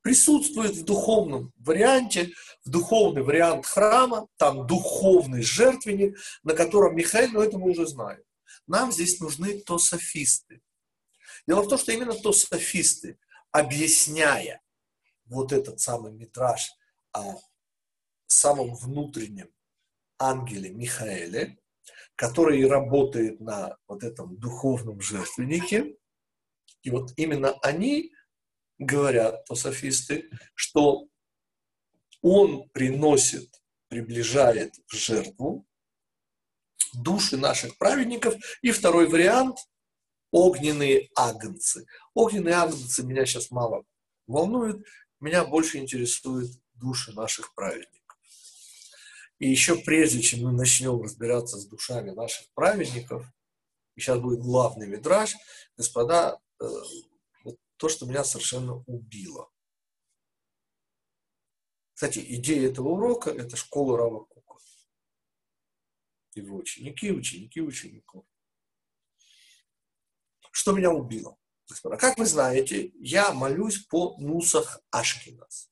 [0.01, 2.31] присутствует в духовном варианте,
[2.63, 8.21] в духовный вариант храма, там духовный жертвенник, на котором Михаил, но это мы уже знаем.
[8.67, 10.61] Нам здесь нужны тософисты.
[11.47, 13.19] Дело в том, что именно тософисты,
[13.51, 14.61] объясняя
[15.25, 16.71] вот этот самый метраж
[17.13, 17.35] о
[18.27, 19.49] самом внутреннем
[20.17, 21.57] ангеле Михаэле,
[22.15, 25.97] который работает на вот этом духовном жертвеннике.
[26.83, 28.13] И вот именно они
[28.77, 31.07] говорят, тософисты, что
[32.21, 35.67] он приносит, приближает в жертву
[36.93, 38.35] души наших праведников.
[38.61, 39.57] И второй вариант–
[40.31, 41.85] огненные агнцы.
[42.13, 43.83] Огненные агнцы меня сейчас мало
[44.27, 44.85] волнуют,
[45.25, 48.17] меня больше интересуют души наших праведников.
[49.39, 53.25] И еще прежде, чем мы начнем разбираться с душами наших праведников,
[53.95, 55.35] и сейчас будет главный мидраж,
[55.77, 56.65] господа, э,
[57.43, 59.51] вот то, что меня совершенно убило.
[61.93, 64.59] Кстати, идея этого урока– это школа Рава Кука.
[66.35, 68.25] Его ученики, ученики учеников.
[70.51, 71.37] Что меня убило?
[71.69, 75.69] Господа, как вы знаете, я молюсь по Нусах Ашкинас.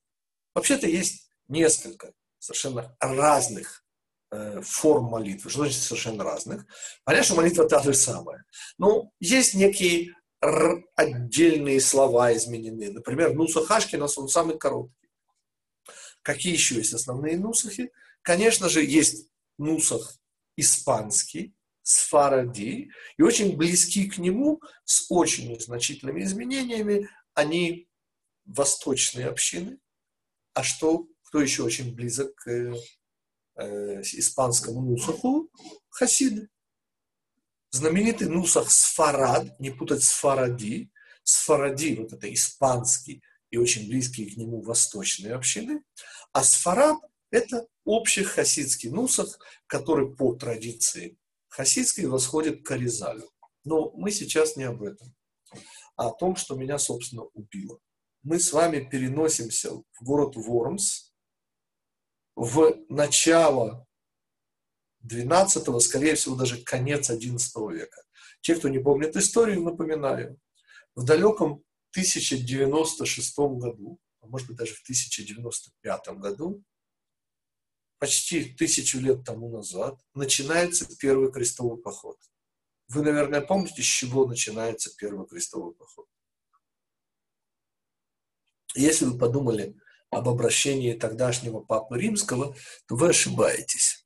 [0.56, 3.84] Вообще-то есть несколько совершенно разных
[4.32, 5.50] э, форм молитвы.
[5.50, 6.66] Что значит совершенно разных?
[7.04, 8.44] Понятно, что молитва та же самая.
[8.78, 10.14] Но есть некие
[10.96, 12.92] отдельные слова изменены.
[12.92, 15.04] Например, Нусах Ашкинас, он самый короткий.
[16.22, 17.92] Какие еще есть основные нусахи?
[18.22, 19.28] Конечно же, есть
[19.58, 20.18] нусах
[20.56, 27.88] испанский, сфаради, и очень близки к нему, с очень значительными изменениями, они
[28.46, 29.78] восточные общины.
[30.54, 35.50] А что, кто еще очень близок к э, испанскому нусаху?
[35.90, 36.50] Хасиды.
[37.72, 40.90] Знаменитый нусах Сфарад, не путать Сфаради.
[41.24, 45.84] Сфаради, вот это испанский и очень близкие к нему восточные общины.
[46.32, 46.98] А Сфарад–
[47.32, 51.18] это общий хасидский нусах, который по традиции
[51.54, 53.30] хасидской восходит к Аризалю.
[53.64, 55.14] Но мы сейчас не об этом,
[55.96, 57.80] а о том, что меня, собственно, убило.
[58.24, 61.12] Мы с вами переносимся в город Вормс
[62.36, 63.86] в начало
[65.06, 68.02] 12-го, скорее всего, даже конец 11 века.
[68.42, 70.40] Те, кто не помнит историю, напоминаю.
[70.96, 76.64] В далеком 1096 году, а может быть даже в 1095 году,
[78.04, 82.20] почти тысячу лет тому назад начинается первый крестовый поход.
[82.90, 86.06] Вы, наверное, помните, с чего начинается первый крестовый поход?
[88.76, 89.78] Если вы подумали
[90.10, 92.54] об обращении тогдашнего Папы Римского,
[92.88, 94.06] то вы ошибаетесь.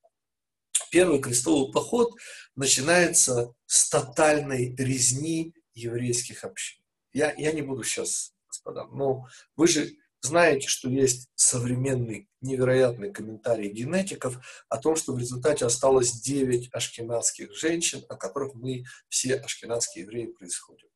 [0.91, 2.13] Первый крестовый поход
[2.53, 6.79] начинается с тотальной резни еврейских общин.
[7.13, 9.89] Я, я не буду сейчас, господа, но вы же
[10.21, 14.37] знаете, что есть современный невероятный комментарий генетиков
[14.69, 20.27] о том, что в результате осталось 9 ашкенадских женщин, о которых мы все ашкенадские евреи
[20.27, 20.87] происходим.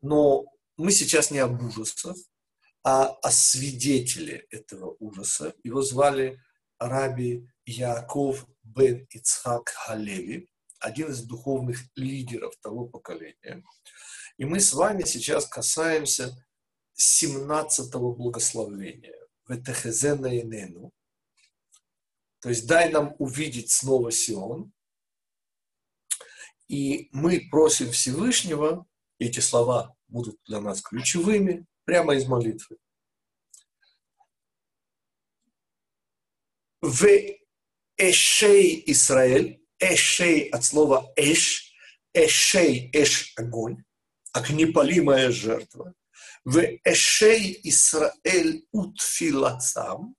[0.00, 0.44] Но
[0.76, 2.16] мы сейчас не об ужасах,
[2.82, 5.54] а о свидетеле этого ужаса.
[5.62, 6.40] Его звали
[6.78, 10.48] Раби Яков бен Ицхак Халеви,
[10.78, 13.62] один из духовных лидеров того поколения.
[14.38, 16.34] И мы с вами сейчас касаемся
[17.00, 19.16] 17-го благословения.
[19.48, 20.92] Ветехезена инену.
[22.40, 24.72] То есть дай нам увидеть снова Сион.
[26.68, 28.86] И мы просим Всевышнего,
[29.18, 32.76] эти слова будут для нас ключевыми, прямо из молитвы.
[36.80, 37.06] В
[37.96, 41.70] Эшей Израиль, Эшей от слова Эш,
[42.14, 43.84] эшей эш огонь,
[44.32, 45.94] огнепалимая жертва,
[46.44, 50.16] в эшей Исраэль утфилацам,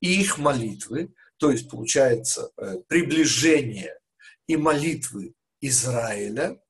[0.00, 3.98] и их молитвы, то есть получается э, приближение
[4.46, 6.60] и молитвы Израиля,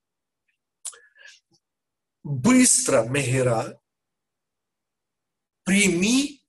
[2.23, 3.81] быстро Мегера,
[5.65, 6.45] прими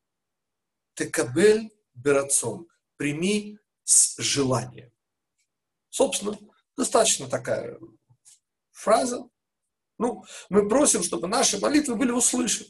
[0.95, 4.91] текабель берацон, прими с желанием.
[5.89, 6.37] Собственно,
[6.75, 7.79] достаточно такая
[8.71, 9.29] фраза.
[9.97, 12.69] Ну, мы просим, чтобы наши молитвы были услышаны.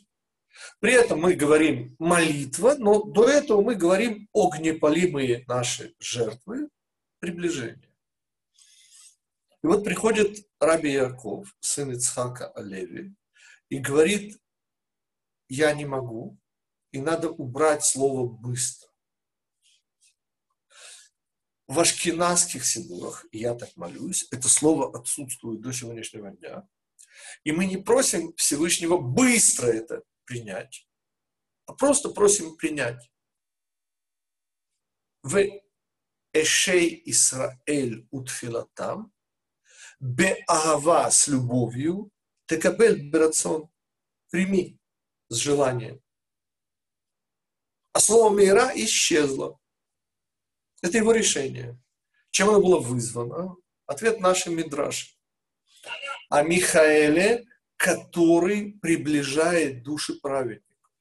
[0.80, 6.70] При этом мы говорим молитва, но до этого мы говорим огнепалимые наши жертвы,
[7.20, 7.90] приближение.
[9.64, 13.16] И вот приходит Раби Яков, сын Ицхака Алеви,
[13.70, 14.38] и говорит,
[15.48, 16.38] я не могу,
[16.92, 18.90] и надо убрать слово «быстро».
[21.68, 26.68] В ашкенадских сидурах, я так молюсь, это слово отсутствует до сегодняшнего дня.
[27.44, 30.88] И мы не просим Всевышнего быстро это принять,
[31.66, 33.12] а просто просим принять.
[35.22, 35.38] В
[36.34, 39.14] Эшей Исраэль утфилатам,
[40.00, 42.12] беава с любовью,
[42.48, 43.70] текабель берацон,
[44.30, 44.80] прими
[45.30, 46.02] с желанием.
[47.94, 49.60] А слово мира исчезло.
[50.82, 51.80] Это его решение.
[52.32, 53.56] Чем оно было вызвано?
[53.86, 55.13] Ответ нашим Мидрашем.
[56.34, 57.46] О Михаэле,
[57.78, 60.92] который приближает души праведников.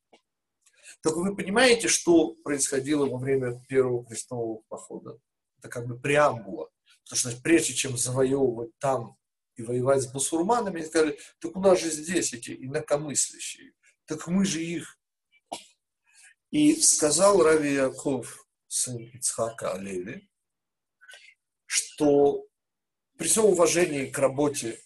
[1.02, 5.18] Только вы понимаете, что происходило во время первого крестового похода?
[5.56, 6.68] Это как бы преамбула.
[7.04, 9.16] Потому что прежде чем завоевывать там
[9.56, 13.72] и воевать с басурманами, они сказали, так у нас же здесь эти инакомыслящие.
[14.04, 14.98] Так мы же их.
[16.50, 20.28] И сказал Рави Яков, сын Ицхака Алеви,
[21.64, 22.44] что
[23.16, 24.78] при всем уважении к работе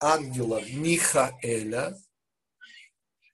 [0.00, 1.96] ангела Михаэля,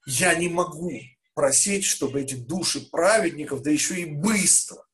[0.06, 0.92] я не могу
[1.34, 4.84] просить, чтобы эти души праведников, да еще и быстро.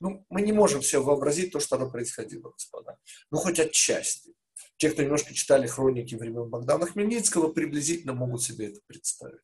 [0.00, 2.98] Ну, мы не можем себе вообразить то, что оно происходило, господа.
[3.30, 4.34] Ну, хоть отчасти.
[4.76, 9.40] Те, кто немножко читали хроники времен Богдана Хмельницкого, приблизительно могут себе это представить.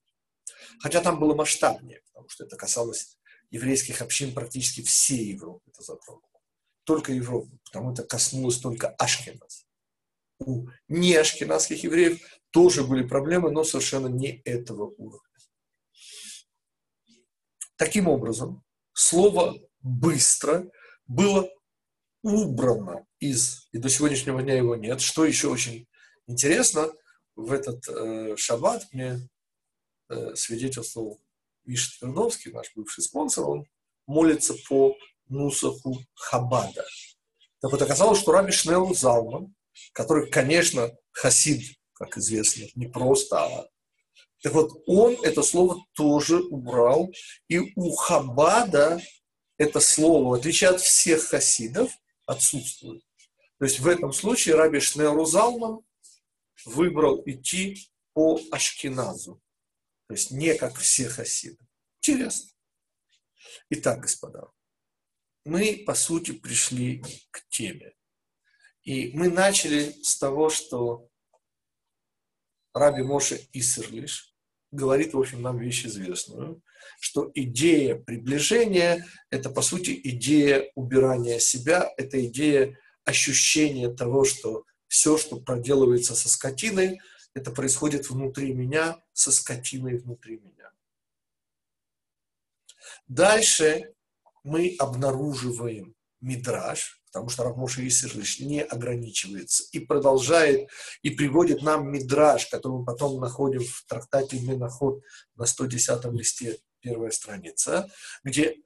[0.81, 3.17] Хотя там было масштабнее, потому что это касалось
[3.51, 6.23] еврейских общин практически всей Европы это затронуло.
[6.85, 9.67] Только Европу, потому это коснулось только Ашкеназ.
[10.45, 15.21] У неашкеназских евреев тоже были проблемы, но совершенно не этого уровня.
[17.77, 20.71] Таким образом, слово «быстро»
[21.07, 21.51] было
[22.23, 25.01] убрано из, и до сегодняшнего дня его нет.
[25.01, 25.89] Что еще очень
[26.27, 26.93] интересно,
[27.35, 29.29] в этот э, шаббат мне
[30.09, 31.21] э, свидетельствовал
[31.65, 33.67] Миша Твердовский, наш бывший спонсор, он
[34.07, 34.97] молится по
[35.29, 36.85] Нусаху Хабада.
[37.61, 39.55] Так вот, оказалось, что Раби Шнеу Залман,
[39.93, 43.69] который, конечно, хасид, как известно, не просто, а
[44.43, 47.13] так вот, он это слово тоже убрал,
[47.49, 49.01] и у Хабада
[49.57, 51.93] это слово, в отличие от всех хасидов,
[52.27, 53.05] отсутствует.
[53.59, 55.81] То есть в этом случае Раби Шнеу Залман
[56.65, 59.41] выбрал идти по Ашкиназу.
[60.09, 61.59] То есть не как все хасиды.
[62.01, 62.51] Интересно.
[63.71, 64.49] Итак, господа,
[65.45, 67.95] мы, по сути, пришли к теме.
[68.83, 71.09] И мы начали с того, что
[72.75, 74.35] Раби Моше Исерлиш
[74.71, 76.62] говорит, в общем, нам вещь известную,
[76.99, 85.16] что идея приближения– это, по сути, идея убирания себя, это идея ощущения того, что все,
[85.18, 87.01] что проделывается со скотиной,
[87.35, 90.71] это происходит внутри меня, со скотиной внутри меня.
[93.07, 93.94] Дальше
[94.42, 100.71] мы обнаруживаем мидраж, потому что Равмоша Исерлиш не ограничивается, и продолжает,
[101.02, 105.02] и приводит нам мидраж, который мы потом находим в трактате Меноход
[105.37, 107.90] на 110 листе, первая страница,
[108.25, 108.56] где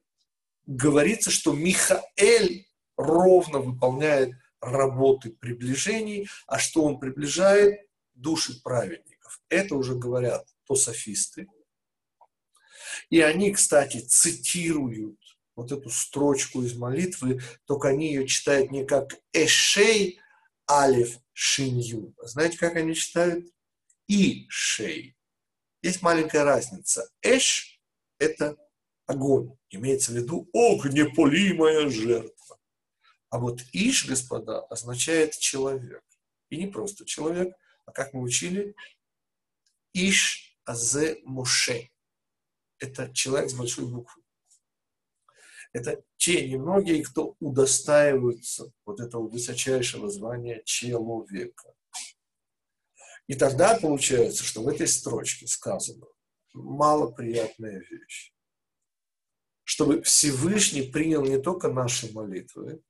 [0.65, 7.87] говорится, что Михаэль ровно выполняет работы приближений, а что он приближает?
[8.17, 9.39] души праведников.
[9.49, 11.47] Это уже говорят то софисты.
[13.09, 15.19] И они, кстати, цитируют
[15.57, 20.19] вот эту строчку из молитвы, только они ее читают не как Эшей
[20.69, 22.13] Алиф Шинью.
[22.21, 23.47] Знаете, как они читают?
[24.07, 25.17] И Шей.
[25.81, 27.09] Есть маленькая разница.
[27.21, 27.81] Эш–
[28.19, 28.55] это
[29.07, 29.57] огонь.
[29.69, 32.59] Имеется в виду огнеполимая жертва.
[33.29, 36.03] А вот Иш, господа, означает человек.
[36.49, 37.55] И не просто человек,
[37.85, 38.75] а как мы учили?
[39.93, 41.89] Иш Азе Моше.
[42.79, 44.16] Это человек с большой буквы.
[45.77, 51.75] Это те немногие, кто удостаиваются вот этого высочайшего звания человека.
[53.27, 56.07] И тогда получается, что в этой строчке сказано
[56.53, 58.33] малоприятная вещь.
[59.65, 62.81] Чтобы Всевышний принял не только наши молитвы,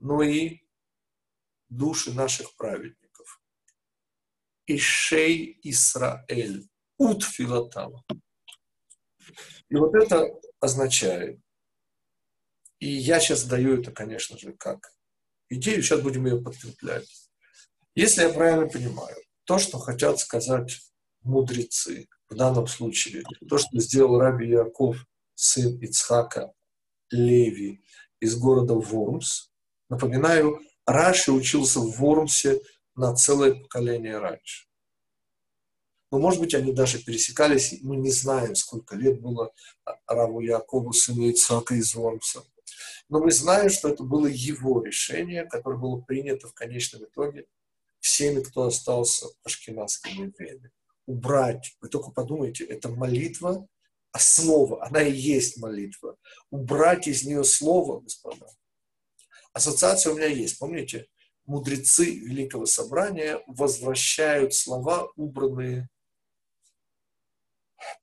[0.00, 0.62] но и
[1.68, 3.40] души наших праведников.
[4.66, 8.02] Ишей Исраэль, Ут Филатам.
[9.68, 10.26] И вот это
[10.58, 11.40] означает,
[12.80, 14.92] и я сейчас даю это, конечно же, как
[15.50, 17.06] идею, сейчас будем ее подкреплять.
[17.94, 20.80] Если я правильно понимаю, то, что хотят сказать
[21.22, 25.04] мудрецы, в данном случае, то, что сделал Раби Яков,
[25.34, 26.52] сын Ицхака
[27.10, 27.82] Леви
[28.20, 29.50] из города Вормс,
[29.88, 32.60] напоминаю, Раши учился в Вормсе
[32.94, 34.66] на целое поколение раньше.
[36.10, 39.52] Но, может быть, они даже пересекались, мы не знаем, сколько лет было
[40.06, 42.42] Раву Якову, сыну Ицхака из Вормса.
[43.10, 47.46] Но мы знаем, что это было его решение, которое было принято в конечном итоге
[47.98, 50.70] всеми, кто остался в ашкенадском евреями.
[51.06, 53.66] Убрать, вы только подумайте, это молитва,
[54.12, 56.16] основа, она и есть молитва.
[56.50, 58.46] Убрать из нее слово, господа.
[59.52, 61.08] Ассоциация у меня есть, помните?
[61.46, 65.88] Мудрецы Великого Собрания возвращают слова, убранные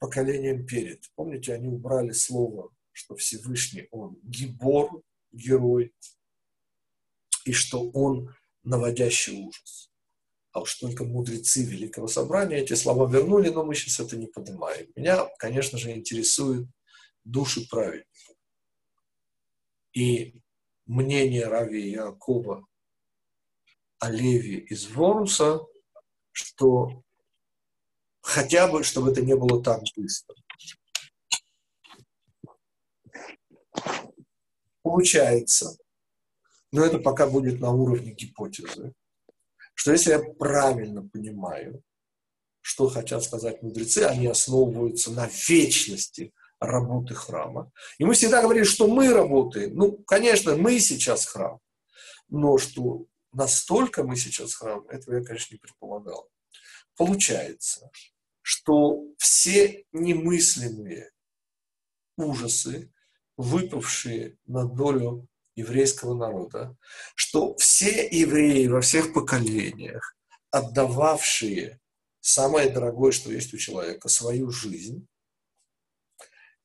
[0.02, 1.10] поколением перед.
[1.16, 5.94] Помните, они убрали слово что Всевышний, Он гибор, герой,
[7.46, 8.34] и что Он
[8.64, 9.92] наводящий ужас.
[10.52, 14.88] А уж только мудрецы Великого Собрания эти слова вернули, но мы сейчас это не поднимаем.
[14.96, 16.68] Меня, конечно же, интересуют
[17.24, 18.36] души праведников.
[19.94, 20.42] И
[20.88, 22.66] мнение Рави Якова
[24.00, 25.60] о Леве из Ворумса,
[26.32, 27.04] что
[28.22, 30.36] хотя бы, чтобы это не было так быстро.
[34.82, 35.78] Получается,
[36.72, 38.94] но это пока будет на уровне гипотезы,
[39.74, 41.84] что если я правильно понимаю,
[42.62, 47.72] что хотят сказать мудрецы, они основываются на вечности работы храма.
[47.98, 49.76] И мы всегда говорили, что мы работаем.
[49.76, 51.60] Ну, конечно, мы сейчас храм.
[52.30, 56.30] Но что настолько мы сейчас храм, этого я, конечно, не предполагал.
[56.96, 57.90] Получается,
[58.42, 61.12] что все немыслимые
[62.18, 62.92] ужасы,
[63.38, 66.76] выпавшие на долю еврейского народа,
[67.16, 70.16] что все евреи во всех поколениях,
[70.52, 71.80] отдававшие
[72.20, 75.08] самое дорогое, что есть у человека, свою жизнь,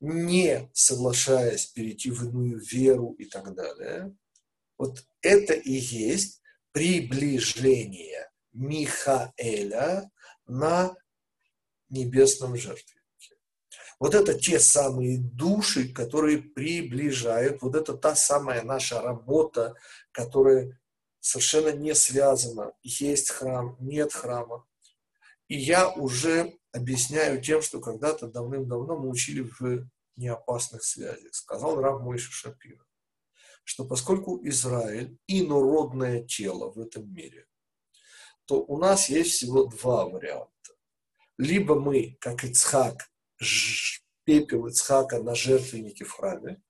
[0.00, 4.14] не соглашаясь перейти в иную веру и так далее,
[4.76, 6.42] вот это и есть
[6.72, 10.10] приближение Михаэля
[10.46, 10.96] на
[11.88, 13.01] небесном жертве.
[14.03, 19.76] Вот это те самые души, которые приближают, вот это та самая наша работа,
[20.11, 20.76] которая
[21.20, 22.72] совершенно не связана.
[22.82, 24.66] Есть храм, нет храма.
[25.46, 31.32] И я уже объясняю тем, что когда-то давным-давно мы учили в неопасных связях.
[31.32, 32.84] Сказал Рав Мойша Шапира,
[33.62, 37.46] что поскольку Израиль инородное тело в этом мире,
[38.46, 40.50] то у нас есть всего два варианта.
[41.38, 43.11] Либо мы, как Ицхак,
[44.24, 46.62] пепел Ицхака на жертвеннике в храме,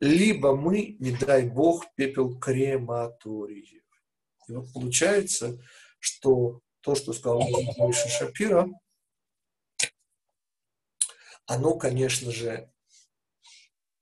[0.00, 3.82] либо мы, не дай Бог, пепел крематории.
[4.48, 5.58] И вот получается,
[5.98, 8.68] что то, что сказал Миша Шапира,
[11.46, 12.70] оно, конечно же,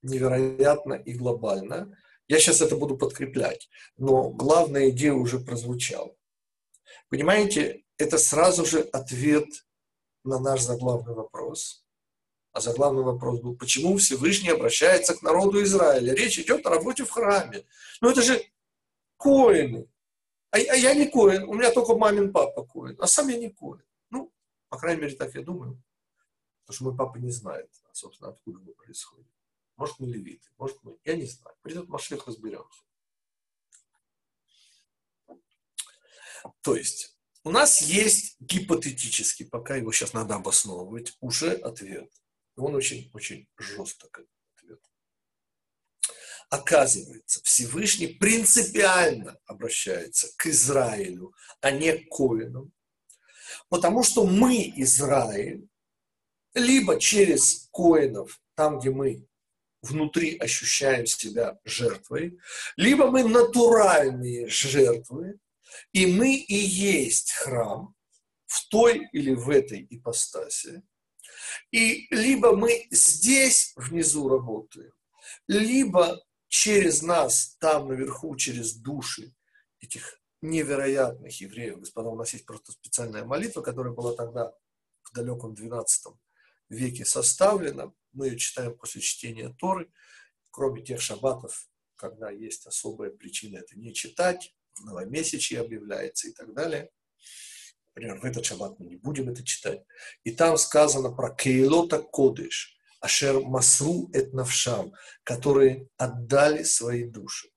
[0.03, 1.99] невероятно и глобально.
[2.29, 6.15] Я сейчас это буду подкреплять, но главная идея уже прозвучала.
[7.09, 9.49] Понимаете, это сразу же ответ
[10.29, 11.85] на наш заглавный вопрос.
[12.53, 16.15] А заглавный вопрос был, почему Всевышний обращается к народу Израиля?
[16.15, 17.65] Речь идет о работе в храме.
[18.01, 18.43] Ну это же
[19.17, 19.89] коины.
[20.51, 23.51] А, а я не коин, у меня только мамин папа коин, а сам я не
[23.51, 23.83] коин.
[24.11, 24.33] Ну,
[24.69, 25.83] по крайней мере, так я думаю.
[26.65, 29.31] Потому что мой папа не знает, собственно, откуда мы происходим.
[29.77, 30.99] Может, мы левиты, может, мы...
[31.05, 31.57] Я не знаю.
[31.63, 32.83] Придет Машех, разберемся.
[36.63, 37.18] То есть,
[37.49, 42.13] у нас есть гипотетически, пока его сейчас надо обосновывать, уже ответ.
[42.57, 44.21] Он очень-очень жесток,
[44.59, 44.81] ответ.
[46.51, 51.33] Оказывается, Всевышний принципиально обращается к Израилю,
[51.63, 52.71] а не к Коинам,
[53.71, 55.67] потому что мы, Израиль,
[56.53, 59.27] либо через Коинов, там, где мы
[59.81, 62.39] внутри ощущаем себя жертвой,
[62.77, 65.41] либо мы натуральные жертвы,
[65.93, 67.95] и мы и есть храм
[68.47, 70.83] в той или в этой ипостаси.
[71.71, 74.93] И либо мы здесь внизу работаем,
[75.47, 79.35] либо через нас, там наверху, через души
[79.81, 81.81] этих невероятных евреев.
[81.81, 84.53] Господа, у нас есть просто специальная молитва, которая была тогда
[85.03, 86.15] в далеком 12
[86.69, 87.93] веке составлена.
[88.13, 89.91] Мы ее читаем после чтения Торы.
[90.51, 94.55] Кроме тех шаббатов, когда есть особая причина это не читать,
[94.85, 96.91] новомесячье объявляется и так далее.
[97.95, 99.83] Например, в этот шаббат мы не будем это читать.
[100.25, 104.93] И там сказано про Кейлота Кодыш, Ашер Масру Эт Навшам,
[105.25, 107.49] которые отдали свои души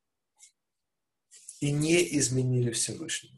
[1.60, 3.38] и не изменили Всевышнему.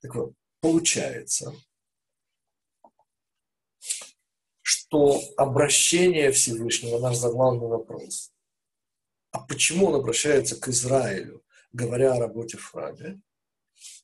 [0.00, 1.54] Так вот, получается,
[4.62, 8.32] что обращение Всевышнего наш заглавный вопрос.
[9.30, 13.20] А почему он обращается к Израилю, говоря о работе в храме?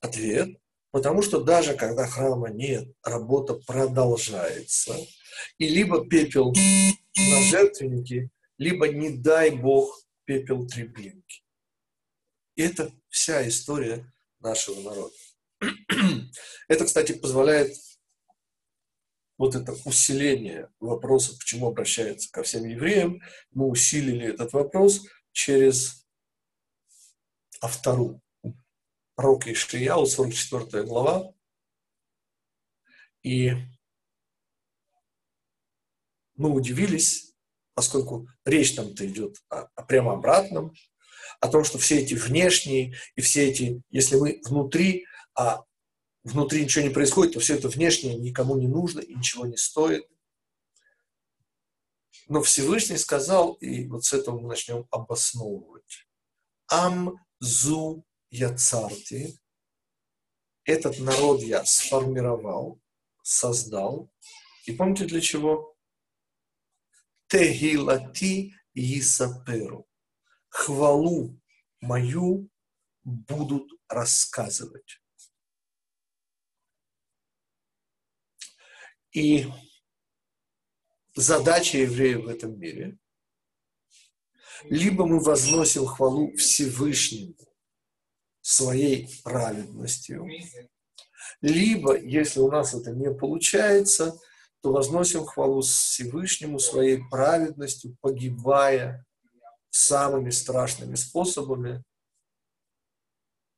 [0.01, 0.59] Ответ–
[0.97, 4.97] потому что даже когда храма нет, работа продолжается.
[5.59, 11.43] И либо пепел на жертвеннике, либо, не дай Бог, пепел треблинки.
[12.55, 14.11] И это вся история
[14.41, 15.15] нашего народа.
[16.69, 17.77] Это, кстати, позволяет
[19.37, 26.06] вот это усиление вопроса, почему обращается ко всем евреям, мы усилили этот вопрос через
[27.61, 28.21] автору
[29.15, 31.33] пророка Ишияу, 44 глава.
[33.23, 33.53] И
[36.35, 37.35] мы удивились,
[37.75, 40.75] поскольку речь там-то идет о, о прямо обратном,
[41.41, 45.65] о том, что все эти внешние и все эти, если мы внутри, а
[46.23, 50.07] внутри ничего не происходит, то все это внешнее никому не нужно и ничего не стоит.
[52.29, 56.07] Но Всевышний сказал, и вот с этого мы начнем обосновывать.
[56.69, 59.39] Ам зу яцарти.
[60.65, 62.81] Этот народ я сформировал,
[63.23, 64.11] создал.
[64.65, 65.77] И помните для чего?
[67.29, 69.89] Тегилати Исаперу.
[70.49, 71.41] Хвалу
[71.81, 72.49] мою
[73.05, 75.01] будут рассказывать.
[79.13, 79.47] И
[81.15, 82.99] задача евреев в этом мире
[84.65, 87.35] либо мы возносим хвалу Всевышнему
[88.41, 90.29] своей праведностью,
[91.41, 94.19] либо, если у нас это не получается,
[94.63, 99.05] то возносим хвалу Всевышнему своей праведностью, погибая
[99.71, 101.83] самыми страшными способами,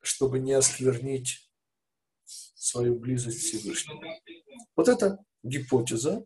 [0.02, 1.50] чтобы не осквернить
[2.24, 4.02] свою близость к Всевышнему.
[4.74, 6.24] Вот это гипотеза,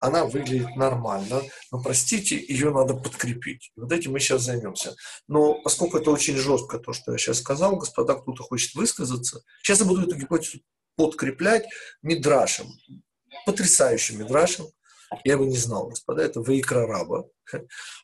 [0.00, 1.42] она выглядит нормально,
[1.72, 3.72] но, простите, ее надо подкрепить.
[3.76, 4.94] Вот этим мы сейчас займемся.
[5.26, 9.80] Но поскольку это очень жестко, то, что я сейчас сказал, господа, кто-то хочет высказаться, сейчас
[9.80, 10.60] я буду эту гипотезу
[10.96, 11.66] подкреплять
[12.02, 12.68] мидрашем,
[13.46, 14.66] потрясающим мидрашем.
[15.24, 17.24] Я бы не знал, господа, это Ваикра Раба.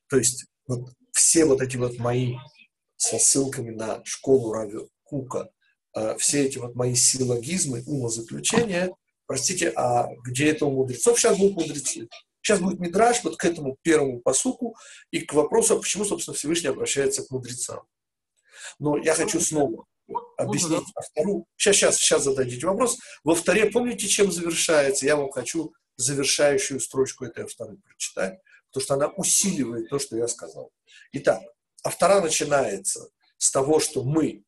[0.08, 2.36] То есть вот все вот эти вот мои
[2.96, 5.50] со ссылками на школу Рави Кука,
[5.94, 8.94] э, все эти вот мои силлогизмы, умозаключения,
[9.26, 11.18] Простите, а где это у мудрецов?
[11.18, 12.08] Сейчас будут мудрецы.
[12.42, 14.76] Сейчас будет мидраж вот к этому первому посуку
[15.10, 17.84] и к вопросу, почему, собственно, Всевышний обращается к мудрецам.
[18.78, 19.86] Но я хочу снова
[20.36, 21.46] объяснить а вторую.
[21.56, 22.98] Сейчас, сейчас, сейчас зададите вопрос.
[23.22, 25.06] Во вторе, помните, чем завершается?
[25.06, 30.28] Я вам хочу завершающую строчку этой второй прочитать, потому что она усиливает то, что я
[30.28, 30.70] сказал.
[31.12, 31.42] Итак,
[31.82, 33.08] а вторая начинается
[33.38, 34.44] с того, что мы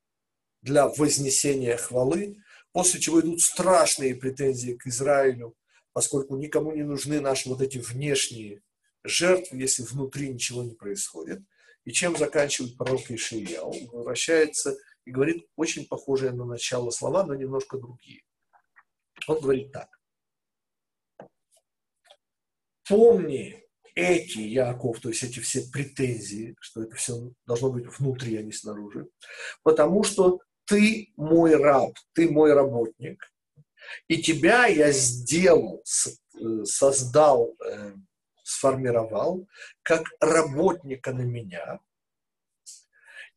[0.62, 2.38] для вознесения хвалы
[2.76, 5.56] после чего идут страшные претензии к Израилю,
[5.94, 8.60] поскольку никому не нужны наши вот эти внешние
[9.02, 11.40] жертвы, если внутри ничего не происходит.
[11.86, 13.62] И чем заканчивает пророк Ишия?
[13.62, 18.24] Он возвращается и говорит очень похожие на начало слова, но немножко другие.
[19.26, 19.88] Он говорит так.
[22.86, 23.64] Помни
[23.94, 28.52] эти, Яков, то есть эти все претензии, что это все должно быть внутри, а не
[28.52, 29.08] снаружи,
[29.62, 33.32] потому что ты мой раб, ты мой работник,
[34.08, 37.94] и тебя я сделал, э, создал, э,
[38.42, 39.48] сформировал
[39.82, 41.80] как работника на меня,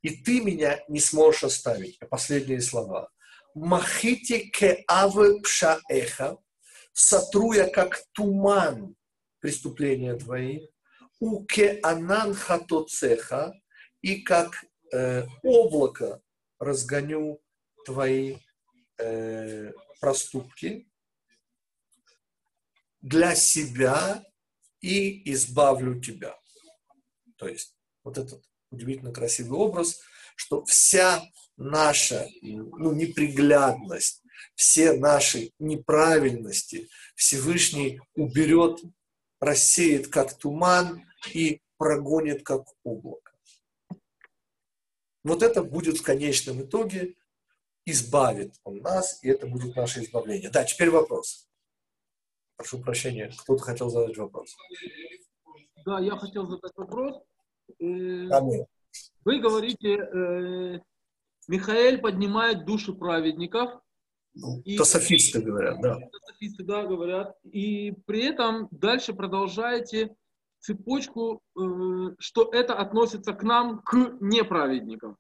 [0.02, 2.00] и ты меня не сможешь оставить.
[2.10, 3.10] Последние слова.
[3.54, 6.38] Махити ке авы пшаэха,
[6.94, 8.96] сотру я как туман
[9.40, 10.68] преступления твои,
[11.20, 13.54] уке анан хатоцеха,
[14.02, 14.64] и как
[14.94, 16.22] э, облако
[16.60, 17.42] разгоню
[17.86, 18.38] твои
[18.98, 20.90] э, проступки
[23.02, 24.24] для себя
[24.82, 26.38] и избавлю тебя.
[27.38, 30.00] То есть вот этот удивительно красивый образ,
[30.36, 31.24] что вся
[31.58, 34.24] наша ну, неприглядность,
[34.56, 38.80] все наши неправильности Всевышний уберет,
[39.40, 43.29] рассеет как туман и прогонит как облако.
[45.24, 47.16] Вот это будет в конечном итоге
[47.86, 50.50] избавит он нас, и это будет наше избавление.
[50.50, 51.48] Да, теперь вопрос.
[52.56, 54.56] Прошу прощения, кто-то хотел задать вопрос.
[55.86, 57.22] Да, я хотел задать вопрос.
[57.80, 58.66] Э, Аминь.
[59.24, 60.80] Вы говорите, э,
[61.48, 63.82] Михаил поднимает души праведников,
[64.36, 65.98] Ну, И- То софисты говорят, да.
[66.28, 70.16] софисты, да, говорят, и при этом дальше продолжаете
[70.60, 71.62] цепочку, э,
[72.20, 75.18] что это относится к нам, к неправедникам.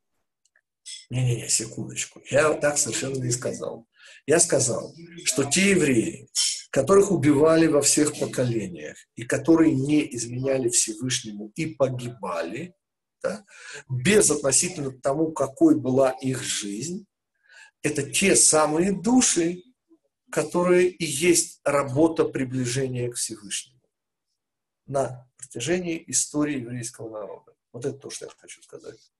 [1.09, 2.21] Не-не-не, секундочку.
[2.29, 3.85] Я так совершенно не сказал.
[4.25, 4.93] Я сказал,
[5.25, 6.29] что те евреи,
[6.71, 12.73] которых убивали во всех поколениях, и которые не изменяли Всевышнему и погибали,
[13.21, 13.45] да,
[13.89, 17.05] без относительно тому, какой была их жизнь,
[17.81, 19.63] это те самые души,
[20.31, 23.79] которые и есть работа приближения к Всевышнему
[24.89, 27.55] на протяжении истории еврейского народа.
[27.73, 29.11] Вот это то, что я хочу сказать.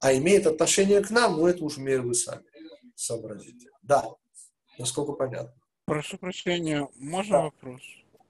[0.00, 2.44] А имеет отношение к нам, ну это уж меры вы сами
[2.94, 3.70] сообразите.
[3.82, 4.06] Да,
[4.78, 5.54] насколько понятно.
[5.86, 7.42] Прошу прощения, можно Да.
[7.44, 7.82] вопрос?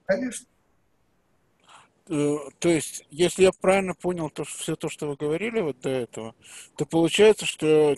[0.07, 0.47] Конечно.
[2.09, 5.81] Э, То есть, если я правильно понял то, что, все то, что вы говорили вот
[5.81, 6.35] до этого,
[6.77, 7.97] то получается, что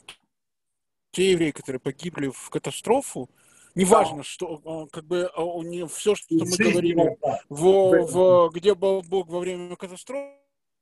[1.12, 3.30] те евреи, которые погибли в катастрофу,
[3.74, 7.62] неважно, что э, как бы э, у них все, что мы Жизнь, говорили, да, в,
[8.06, 10.32] в- где был Бог во время катастрофы,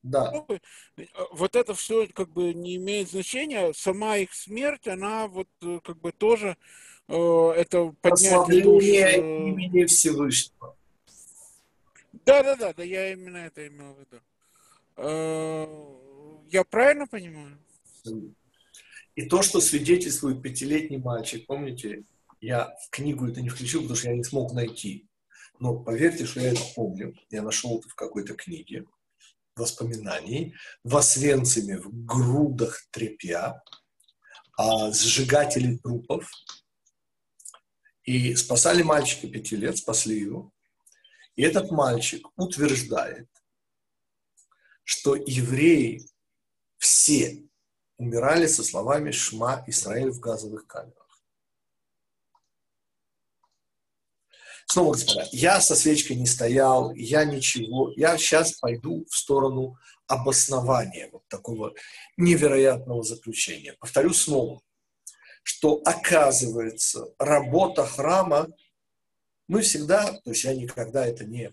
[0.03, 3.73] Да, э, вот это все как бы не имеет значения.
[3.75, 5.49] Сама их смерть, она вот
[5.85, 6.57] как бы тоже
[7.09, 8.83] э, это поднятие душ.
[8.85, 10.77] прославление э, имени Всевышнего.
[12.27, 14.21] Да, да, да, да, я именно это имел в виду.
[14.97, 15.67] Э,
[16.51, 17.59] Я правильно понимаю?
[19.15, 22.03] И то, что свидетельствует пятилетний мальчик, помните,
[22.43, 25.09] я в книгу это не включил, потому что я не смог найти.
[25.61, 27.15] Но поверьте, что я это помню.
[27.31, 28.85] Я нашел это в какой-то книге
[29.55, 30.55] воспоминаний.
[30.83, 33.63] В Освенциме, в грудах тряпья,
[34.59, 36.29] а, сжигатели трупов.
[38.03, 40.53] И спасали мальчика пяти лет, спасли его.
[41.37, 43.29] И этот мальчик утверждает,
[44.83, 46.05] что евреи
[46.79, 47.47] все
[47.99, 51.02] умирали со словами «Шма Израиль» в газовых камерах.
[54.73, 57.93] Снова, господа, я со свечкой не стоял, я ничего.
[57.95, 61.75] Я сейчас пойду в сторону обоснования вот такого
[62.17, 63.75] невероятного заключения.
[63.79, 64.63] Повторю снова,
[65.43, 68.49] что оказывается работа храма,
[69.47, 71.53] мы всегда, то есть я никогда это не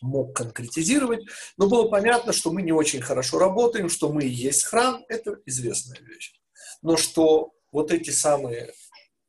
[0.00, 1.26] мог конкретизировать,
[1.58, 5.36] но было понятно, что мы не очень хорошо работаем, что мы и есть храм, это
[5.44, 6.32] известная вещь.
[6.80, 8.72] Но что вот эти самые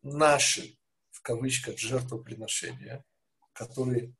[0.01, 0.77] наши,
[1.21, 3.05] в кавычках, жертвоприношения,
[3.53, 4.15] которые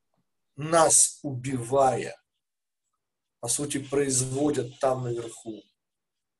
[0.55, 2.15] нас убивая,
[3.39, 5.63] по сути, производят там наверху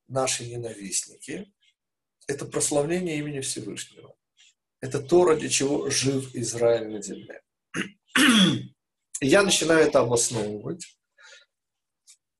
[0.08, 1.52] наши ненавистники,
[2.28, 4.16] это прославление имени Всевышнего.
[4.82, 7.42] Это то, ради чего жив Израиль на земле.
[9.20, 10.96] И я начинаю это обосновывать.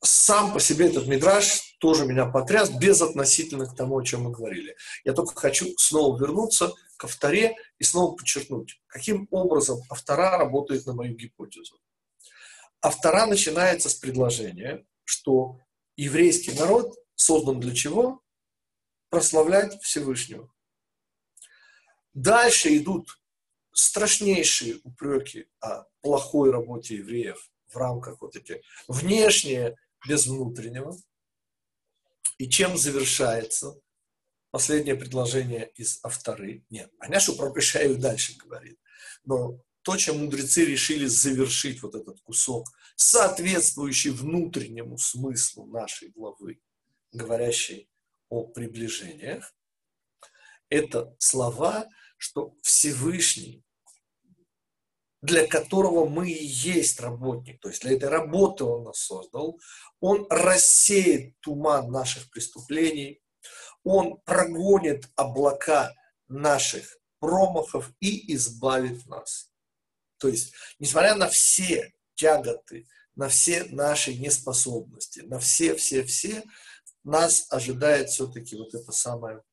[0.04, 4.32] Сам по себе этот мидраж тоже меня потряс, без относительно к тому, о чем мы
[4.32, 4.76] говорили.
[5.04, 10.94] Я только хочу снова вернуться к авторе и снова подчеркнуть, каким образом автора работает на
[10.94, 11.82] мою гипотезу.
[12.80, 15.60] Автора начинается с предложения, что
[15.96, 18.22] еврейский народ создан для чего?
[19.10, 20.54] Прославлять Всевышнего.
[22.14, 23.20] Дальше идут
[23.74, 29.76] страшнейшие упреки о плохой работе евреев в рамках вот этих внешнее
[30.08, 30.96] без внутреннего.
[32.38, 33.82] И чем завершается
[34.52, 36.66] последнее предложение из авторы?
[36.70, 38.80] Нет, понятно, что про Пешаю дальше говорит.
[39.24, 46.60] Но то, чем мудрецы решили завершить вот этот кусок, соответствующий внутреннему смыслу нашей главы,
[47.12, 47.90] говорящей
[48.30, 49.56] о приближениях,
[50.70, 51.88] это слова,
[52.18, 53.64] что Всевышний,
[55.22, 59.60] для которого мы и есть работник, то есть для этой работы Он нас создал,
[60.00, 63.22] Он рассеет туман наших преступлений,
[63.84, 65.94] Он прогонит облака
[66.28, 69.52] наших промахов и избавит нас.
[70.18, 76.44] То есть, несмотря на все тяготы, на все наши неспособности, на все-все-все,
[77.04, 79.44] нас ожидает все-таки вот это самое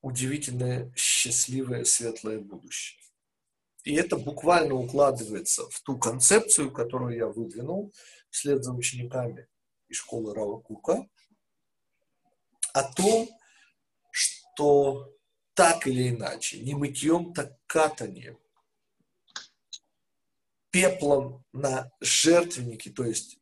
[0.00, 3.00] удивительное, счастливое, светлое будущее.
[3.84, 7.92] И это буквально укладывается в ту концепцию, которую я выдвинул
[8.30, 9.48] вслед за учениками
[9.88, 11.08] из школы Рава Кука,
[12.72, 13.28] о том,
[14.10, 15.12] что
[15.54, 18.38] так или иначе, не мытьем, так катанием,
[20.70, 23.38] пеплом на жертвенники, то есть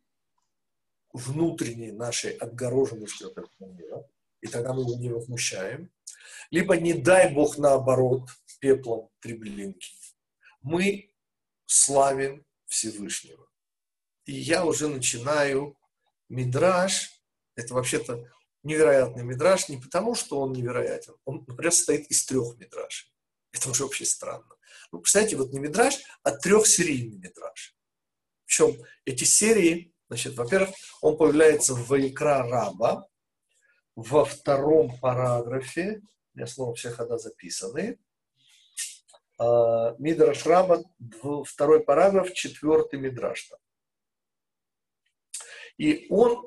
[1.13, 4.09] внутренней нашей отгороженности от этого мира,
[4.41, 5.91] и тогда мы его не возмущаем.
[6.51, 8.29] Либо, не дай Бог, наоборот,
[8.59, 9.93] пеплом треблинки.
[10.63, 11.13] Мы
[11.67, 13.49] славим Всевышнего.
[14.25, 15.77] И я уже начинаю
[16.29, 17.23] мидраж,
[17.55, 18.31] это вообще-то
[18.63, 23.13] невероятный мидраж, не потому, что он невероятен, он, например, состоит из трех мидрашей.
[23.53, 24.57] Это уже вообще странно.
[24.93, 27.75] Ну, представьте, вот не мидраж, а трехсерийный мидраж.
[28.45, 33.07] Причем эти серии, значит, во-первых, он появляется в Вайкра Раба,
[33.97, 36.01] во втором параграфе,
[36.35, 37.99] у меня снова все хода записаны,
[39.39, 40.83] а, Мидраш Раба,
[41.47, 43.51] второй параграф, четвертый Мидраш.
[45.77, 46.47] И он,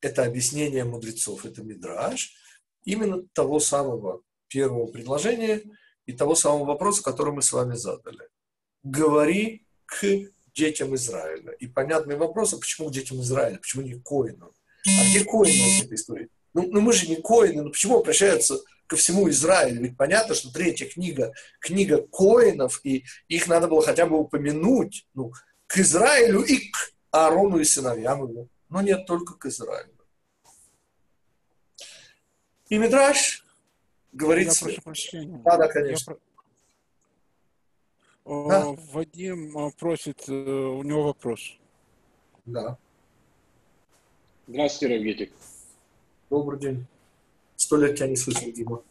[0.00, 2.34] это объяснение мудрецов, это Мидраш,
[2.84, 5.62] именно того самого первого предложения
[6.06, 8.28] и того самого вопроса, который мы с вами задали.
[8.82, 10.04] Говори к
[10.54, 11.52] детям Израиля.
[11.52, 14.52] И понятный вопрос, а почему к детям Израиля, почему не к коинам?
[14.86, 16.28] А где коины в этой истории?
[16.54, 19.82] Ну, ну мы же не коины, ну почему обращаются ко всему Израилю?
[19.82, 25.32] Ведь понятно, что третья книга, книга коинов, и их надо было хотя бы упомянуть, ну,
[25.66, 28.48] к Израилю и к Аарону и сыновьям его.
[28.68, 29.92] Но нет, только к Израилю.
[32.68, 33.44] И Мидраш
[34.12, 34.48] говорит...
[34.48, 35.40] Я прошу прощения.
[35.44, 36.16] Да, да, конечно.
[38.24, 38.48] Про...
[38.48, 38.66] Да.
[38.92, 41.56] Вадим просит, э, у него вопрос.
[42.44, 42.76] Да.
[44.46, 45.32] Здравствуйте, Равгетик.
[46.28, 46.86] Добрый день.
[47.56, 48.82] Сто лет тебя не слышал, Дима.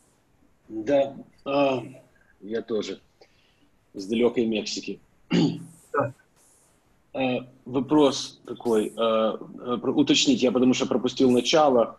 [0.67, 1.15] Да,
[1.45, 1.83] а,
[2.41, 2.99] я тоже.
[3.93, 4.99] С далекой Мексики.
[7.17, 11.97] А, вопрос такой, а, уточнить, я потому что пропустил начало.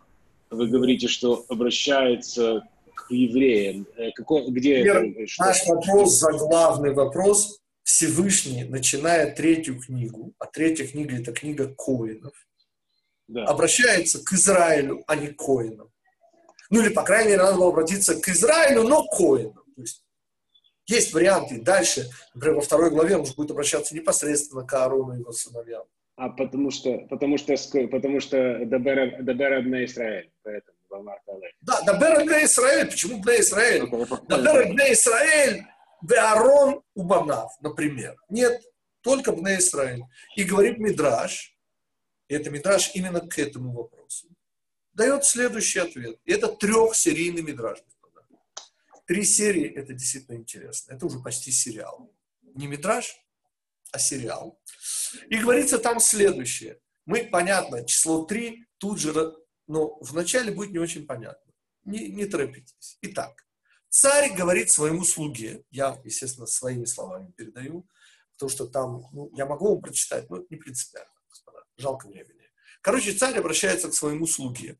[0.50, 2.62] Вы говорите, что обращается
[2.94, 3.86] к евреям.
[3.96, 5.26] Э, какой, где Первый, это?
[5.26, 5.44] Что?
[5.44, 7.58] Наш вопрос, заглавный вопрос.
[7.82, 12.34] Всевышний, начиная третью книгу, а третья книга– это книга Коинов,
[13.28, 13.44] Да.
[13.46, 15.88] обращается к Израилю, а не Коинам.
[16.70, 19.64] Ну или, по крайней мере, надо было обратиться к Израилю, но Коинам.
[19.74, 20.04] То есть,
[20.88, 21.60] есть варианты.
[21.60, 25.84] Дальше, например, во второй главе он уже будет обращаться непосредственно к Аарону и его сыновьям.
[26.16, 27.54] А потому что, потому что,
[27.88, 31.20] потому что Дабер Дабер на Израиль, поэтому Бамар.
[31.60, 32.86] Да, Дабер Бне Израиль.
[32.86, 33.88] Почему Бне Израиль?
[34.28, 35.64] Дабер Бне Израиль,
[36.16, 38.16] Аарон Убанав, например.
[38.28, 38.62] Нет,
[39.02, 40.02] только Бне Израиль.
[40.36, 41.56] И говорит Мидраш,
[42.28, 44.28] и это Мидраш именно к этому вопросу,
[44.92, 46.18] дает следующий ответ.
[46.24, 47.78] И это трехсерийный Мидраш.
[49.08, 50.92] Три серии– это действительно интересно.
[50.92, 52.14] Это уже почти сериал.
[52.42, 53.16] Не Мидраш,
[53.90, 54.60] а сериал.
[55.30, 56.78] И говорится там следующее.
[57.06, 59.14] Мы, понятно, число три тут же,
[59.66, 61.50] но вначале будет не очень понятно.
[61.84, 62.98] Не, не торопитесь.
[63.00, 63.46] Итак,
[63.88, 67.88] царь говорит своему слуге, я, естественно, своими словами передаю,
[68.34, 72.50] потому что там, ну, я могу вам прочитать, но не принципиально, господа, жалко времени.
[72.82, 74.78] Короче, царь обращается к своему слуге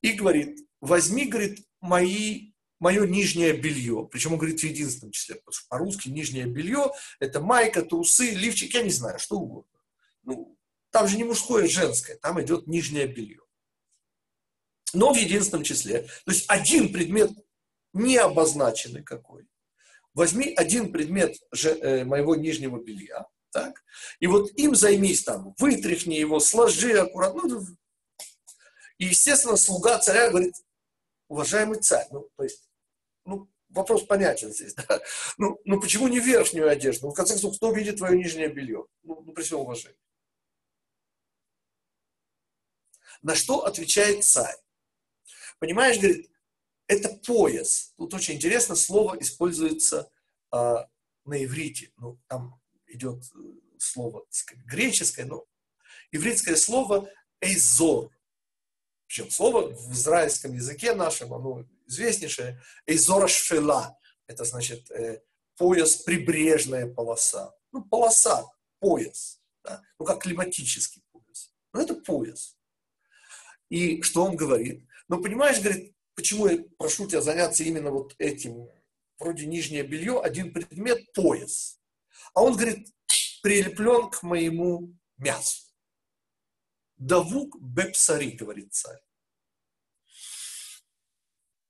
[0.00, 2.51] и говорит, возьми, говорит, мои,
[2.82, 8.30] мое нижнее белье, причем он говорит в единственном числе, по-русски нижнее белье– это майка, трусы,
[8.30, 9.80] лифчик, я не знаю, что угодно.
[10.24, 10.58] Ну,
[10.90, 13.40] там же не мужское, женское, там идет нижнее белье.
[14.94, 16.02] Но в единственном числе.
[16.24, 17.30] То есть один предмет
[17.92, 19.46] не обозначенный какой.
[20.12, 23.84] Возьми один предмет же, э, моего нижнего белья, так,
[24.18, 27.42] и вот им займись там, вытряхни его, сложи аккуратно.
[27.44, 27.66] Ну,
[28.98, 30.56] и, естественно, слуга царя говорит,
[31.28, 32.71] уважаемый царь, ну, то есть,
[33.24, 35.00] ну, вопрос понятен здесь, да?
[35.38, 37.06] Ну, ну почему не верхнюю одежду?
[37.06, 38.86] Ну, в конце концов, кто видит твое нижнее белье?
[39.02, 39.98] Ну, ну при всем уважении.
[43.22, 44.56] На что отвечает царь?
[45.58, 46.28] Понимаешь, говорит,
[46.88, 47.94] это пояс.
[47.96, 50.10] Тут очень интересно, слово используется
[50.50, 50.88] а,
[51.24, 51.92] на иврите.
[51.98, 53.38] Ну, там идет э,
[53.78, 55.46] слово сказать, греческое, но
[56.10, 57.08] ивритское слово
[57.40, 58.10] эйзор.
[59.06, 63.96] Причем слово в израильском языке нашем, оно известнейшее, эйзора шфела.
[64.26, 65.22] Это значит э,
[65.56, 67.54] пояс, прибрежная полоса.
[67.70, 68.44] Ну, полоса,
[68.80, 69.40] пояс.
[69.62, 69.82] Да?
[69.98, 71.52] Ну, как климатический пояс.
[71.72, 72.56] Ну, это пояс.
[73.68, 74.86] И что он говорит?
[75.08, 78.68] Ну, понимаешь, говорит, почему я прошу тебя заняться именно вот этим,
[79.18, 81.78] вроде нижнее белье, один предмет– пояс.
[82.34, 82.88] А он говорит,
[83.42, 85.62] прилеплен к моему мясу.
[86.96, 89.00] Давук бепсари, говорит царь.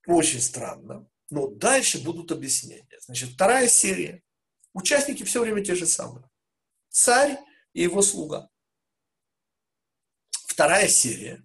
[0.06, 1.08] Очень странно.
[1.30, 2.98] Но дальше будут объяснения.
[3.00, 4.22] Значит, вторая серия.
[4.74, 6.28] Участники все время те же самые.
[6.90, 7.38] Царь
[7.72, 8.50] и его слуга.
[10.46, 11.44] Вторая серия.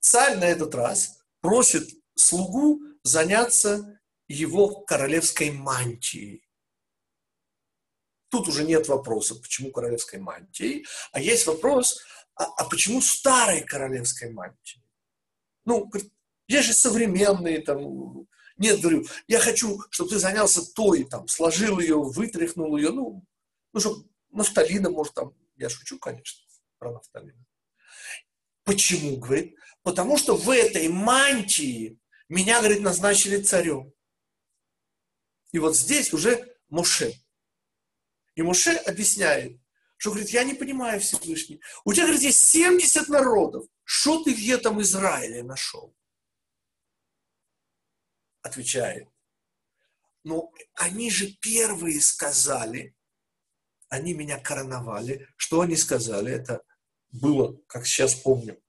[0.00, 6.46] Царь на этот раз просит слугу заняться его королевской мантией.
[8.28, 12.02] Тут уже нет вопроса, почему королевской мантией, а есть вопрос,
[12.34, 14.82] а, а почему старой королевской мантией?
[15.64, 15.90] Ну,
[16.46, 18.26] Есть же современные там.
[18.58, 23.24] Нет, говорю, я хочу, чтобы ты занялся той, там, сложил ее, вытряхнул ее, ну,
[23.72, 26.40] ну, чтобы нафталина, может, там, я шучу, конечно,
[26.78, 27.46] про нафталин.
[28.64, 29.56] Почему, говорит?
[29.82, 33.92] Потому что в этой мантии меня, говорит, назначили царем.
[35.52, 37.12] И вот здесь уже Моше.
[38.34, 39.60] И Моше объясняет,
[39.96, 41.60] что говорит, я не понимаю Всевышний.
[41.84, 43.66] У тебя, говорит, есть 70 народов.
[43.84, 45.94] Что ты где там Израиле нашел?
[48.42, 49.08] Отвечает,
[50.24, 52.96] ну, они же первые сказали,
[53.88, 55.28] они меня короновали.
[55.36, 56.32] Что они сказали?
[56.32, 56.62] Это
[57.10, 58.60] было, как сейчас помню,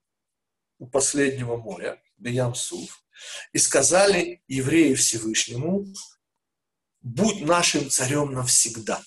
[0.79, 3.03] у последнего моря, Биямсуф.
[3.51, 5.85] И сказали евреи Всевышнему,
[7.01, 9.01] будь нашим царем навсегда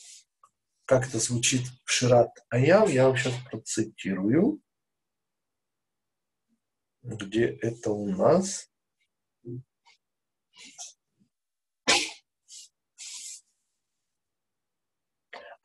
[0.86, 4.62] как это звучит в Шират Аям, я вам сейчас процитирую.
[7.02, 8.70] Где это у нас?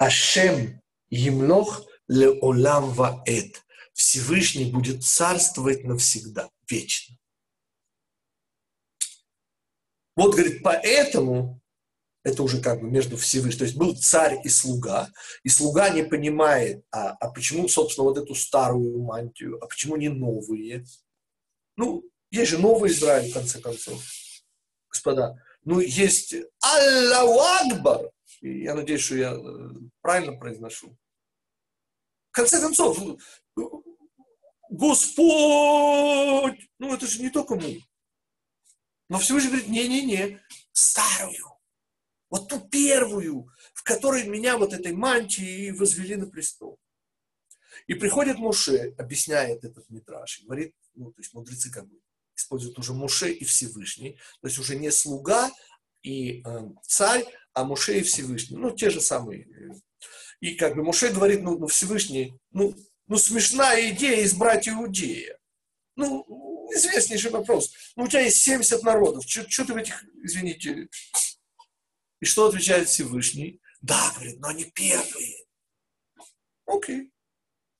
[0.01, 0.81] Ашем
[1.11, 3.63] Емлох Леолам Ваэт.
[3.93, 7.15] Всевышний будет царствовать навсегда, вечно.
[10.15, 11.61] Вот, говорит, поэтому
[12.23, 13.59] это уже как бы между Всевышним.
[13.59, 15.11] То есть был царь и слуга,
[15.43, 20.09] и слуга не понимает, а, а почему, собственно, вот эту старую мантию, а почему не
[20.09, 20.83] новые?
[21.77, 24.01] Ну, есть же новый Израиль, в конце концов.
[24.89, 28.11] Господа, ну, есть Аллаху Акбар.
[28.41, 29.69] Я надеюсь, что я э,
[30.01, 30.97] правильно произношу.
[32.29, 32.97] В конце концов,
[34.69, 37.81] Господь, ну это же не только мы.
[39.09, 41.51] Но Всевышний говорит, не-не-не, старую
[42.31, 46.79] вот ту первую, в которой меня вот этой мантии возвели на престол.
[47.87, 51.99] И приходит Муше, объясняет этот метраж, говорит, ну, то есть мудрецы как бы
[52.35, 55.51] используют уже Муше и Всевышний, то есть уже не слуга
[56.01, 59.47] и э, царь, а Муше и Всевышний, ну, те же самые.
[60.39, 62.75] И как бы Муше говорит, ну, ну Всевышний, ну,
[63.07, 65.37] ну, смешная идея избрать Иудея.
[65.95, 67.73] Ну, известнейший вопрос.
[67.95, 70.87] Ну, у тебя есть 70 народов, что ты в этих, извините,
[72.21, 73.59] и что отвечает Всевышний?
[73.81, 75.45] Да, говорит, но они первые.
[76.65, 77.11] Окей.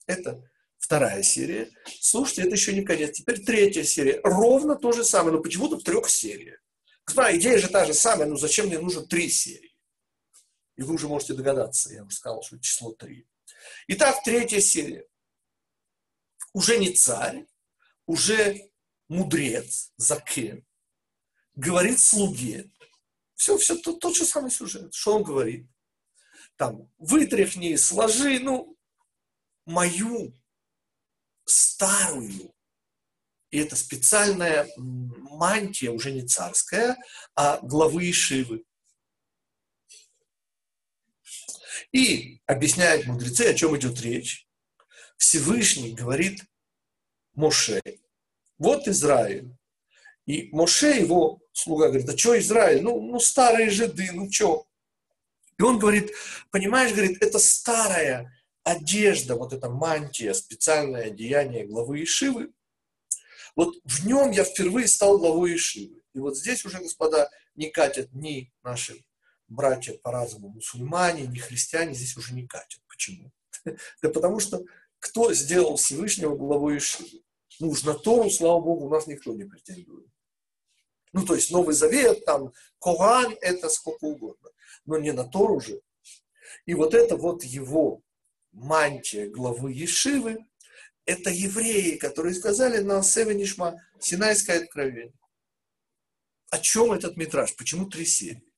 [0.07, 0.43] Это
[0.77, 1.69] вторая серия.
[1.99, 3.17] Слушайте, это еще не конец.
[3.17, 4.19] Теперь третья серия.
[4.23, 6.59] Ровно то же самое, но почему-то в трех сериях.
[7.11, 9.75] Господа, идея же та же самая, но зачем мне нужно три серии?
[10.77, 13.27] И вы уже можете догадаться, я уже сказал, что число три.
[13.87, 15.05] Итак, третья серия.
[16.53, 17.45] Уже не царь,
[18.05, 18.71] уже
[19.09, 20.65] мудрец, закен,
[21.53, 22.71] говорит слуге,
[23.35, 24.93] все, все тот, тот же самый сюжет.
[24.93, 25.67] Что он говорит?
[26.55, 28.77] Там, вытряхни, сложи, ну,
[29.65, 30.33] мою
[31.43, 32.55] старую,
[33.51, 36.97] и это специальная мантия, уже не царская,
[37.35, 38.63] а главы Ишивы.
[41.91, 44.47] И объясняют мудрецы, о чем идет речь.
[45.17, 46.45] Всевышний говорит
[47.33, 47.81] Моше,
[48.57, 49.53] вот Израиль.
[50.25, 52.81] И Моше его слуга говорит, а что Израиль?
[52.81, 54.65] Ну, ну старые жиды, ну что?
[55.59, 56.11] И он говорит,
[56.51, 58.33] понимаешь, говорит, это старая
[58.63, 62.51] одежда, вот эта мантия, специальное одеяние главы Ишивы.
[63.55, 66.01] Вот в нем я впервые стал главой Ишивы.
[66.13, 69.03] И вот здесь уже, господа, не катят ни наши
[69.47, 72.81] братья по разуму мусульмане, ни христиане, здесь уже не катят.
[72.87, 73.31] Почему?
[74.01, 74.63] Да потому что
[74.99, 77.23] кто сделал Всевышнего главой Ишивы?
[77.59, 80.07] Ну уж на Тору, слава Богу, у нас никто не претендует.
[81.13, 84.49] Ну, то есть Новый Завет, там, Коран, это сколько угодно.
[84.85, 85.81] Но не на Тору же.
[86.65, 88.01] И вот это вот его
[88.51, 90.45] мантия главы Ешивы,
[91.11, 95.13] это евреи, которые сказали на Севенишма Синайское откровение.
[96.49, 97.55] О чем этот метраж?
[97.55, 98.53] Почему три серии?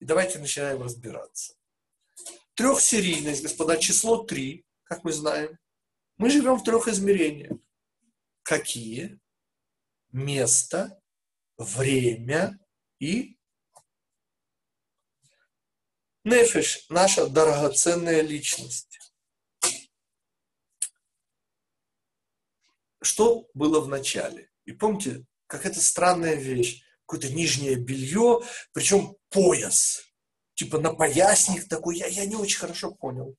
[0.00, 1.54] И давайте начинаем разбираться.
[2.54, 5.58] Трехсерийность, господа, число три, как мы знаем.
[6.16, 7.58] Мы живем в трех измерениях.
[8.42, 9.20] Какие?
[10.12, 11.00] Место,
[11.56, 12.58] время
[13.00, 13.36] и
[16.22, 19.03] нефиш, наша драгоценная личность.
[23.04, 24.50] Что было в начале?
[24.64, 28.40] И помните, как это странная вещь, какое-то нижнее белье,
[28.72, 30.02] причем пояс,
[30.54, 33.36] типа на поясник такой, я, я не очень хорошо понял.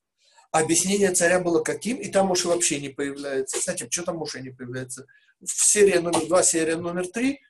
[0.52, 3.58] А объяснение царя было каким, и там уж вообще не появляется.
[3.58, 5.08] Кстати, что там уж не появляется?
[5.42, 7.42] В серии номер два, серия номер три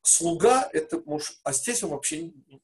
[0.00, 2.62] слуга– это муж, а здесь он вообще не...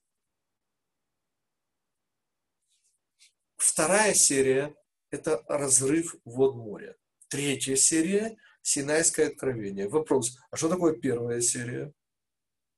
[3.57, 4.75] Вторая серия–
[5.11, 6.97] это разрыв вод моря.
[7.35, 9.89] Третья серия Синайское откровение.
[9.89, 11.93] Вопрос, а что такое первая серия?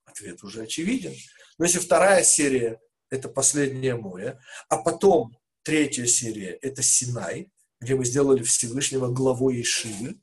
[0.06, 1.14] Ответ уже очевиден.
[1.58, 2.80] Но если вторая серия–
[3.10, 4.40] это последнее море,
[4.70, 10.18] а потом третья серия– это Синай, где мы сделали Всевышнего главой Ишивы,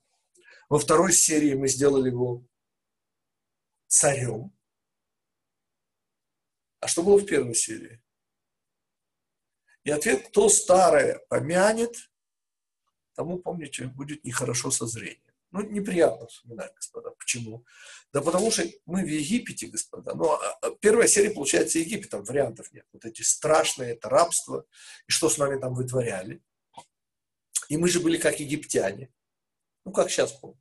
[0.67, 2.43] во второй серии мы сделали его
[3.85, 4.51] царем.
[6.79, 8.01] А что было в первой серии?
[9.83, 12.09] И ответ, кто старое помянет,
[13.13, 15.33] тому, помните, будет нехорошо со зрением.
[15.51, 17.11] Ну, неприятно вспоминать, господа.
[17.11, 17.63] Почему?
[18.11, 20.15] Да потому что мы в Египете, господа.
[20.15, 22.87] Ну, а, а первая серия, получается, Египет, там вариантов нет.
[22.91, 24.65] Вот эти страшные, это рабство,
[25.07, 26.41] и что с нами там вытворяли.
[27.69, 29.13] И мы же были как египтяне.
[29.85, 30.59] Ну, как сейчас помню.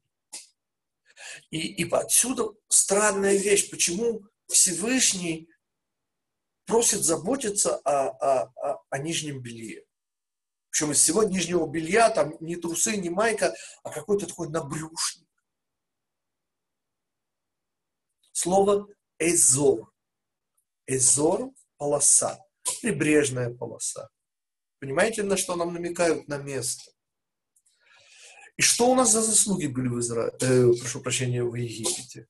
[1.50, 5.48] И, и отсюда странная вещь, почему Всевышний
[6.66, 9.84] просит заботиться о, о, о, о нижнем белье.
[10.73, 15.29] Причем из всего нижнего белья там не трусы, не майка, а какой-то такой набрюшник.
[18.33, 19.93] Слово эзор.
[20.87, 22.43] Эзор– полоса,
[22.81, 24.09] прибрежная полоса.
[24.81, 26.27] Понимаете, на что нам намекают?
[26.27, 26.91] На место.
[28.57, 30.35] И что у нас за заслуги были в Изра...
[30.41, 32.27] э, прошу прощения, в Египте?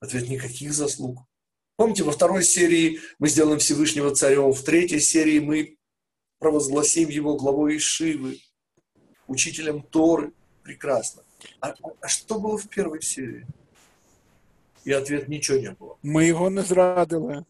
[0.00, 1.18] Ответ– никаких заслуг.
[1.76, 5.77] Помните, во второй серии мы сделаем Всевышнего царем, в третьей серии мы
[6.38, 8.40] провозгласим его главой Ишивы,
[9.26, 10.32] учителем Торы.
[10.62, 11.22] Прекрасно.
[11.60, 13.46] А, а что было в первой серии?
[14.84, 15.98] И ответ– ничего не было.
[16.02, 17.44] Мы его не зрадили.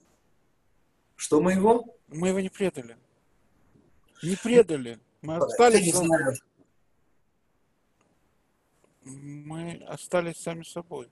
[1.17, 1.85] Что мы его?
[2.09, 2.97] Мы его не предали.
[4.23, 4.99] Не предали.
[5.23, 5.81] Мы остались...
[5.81, 6.37] Я не знаю.
[9.05, 11.09] Мы остались сами собой.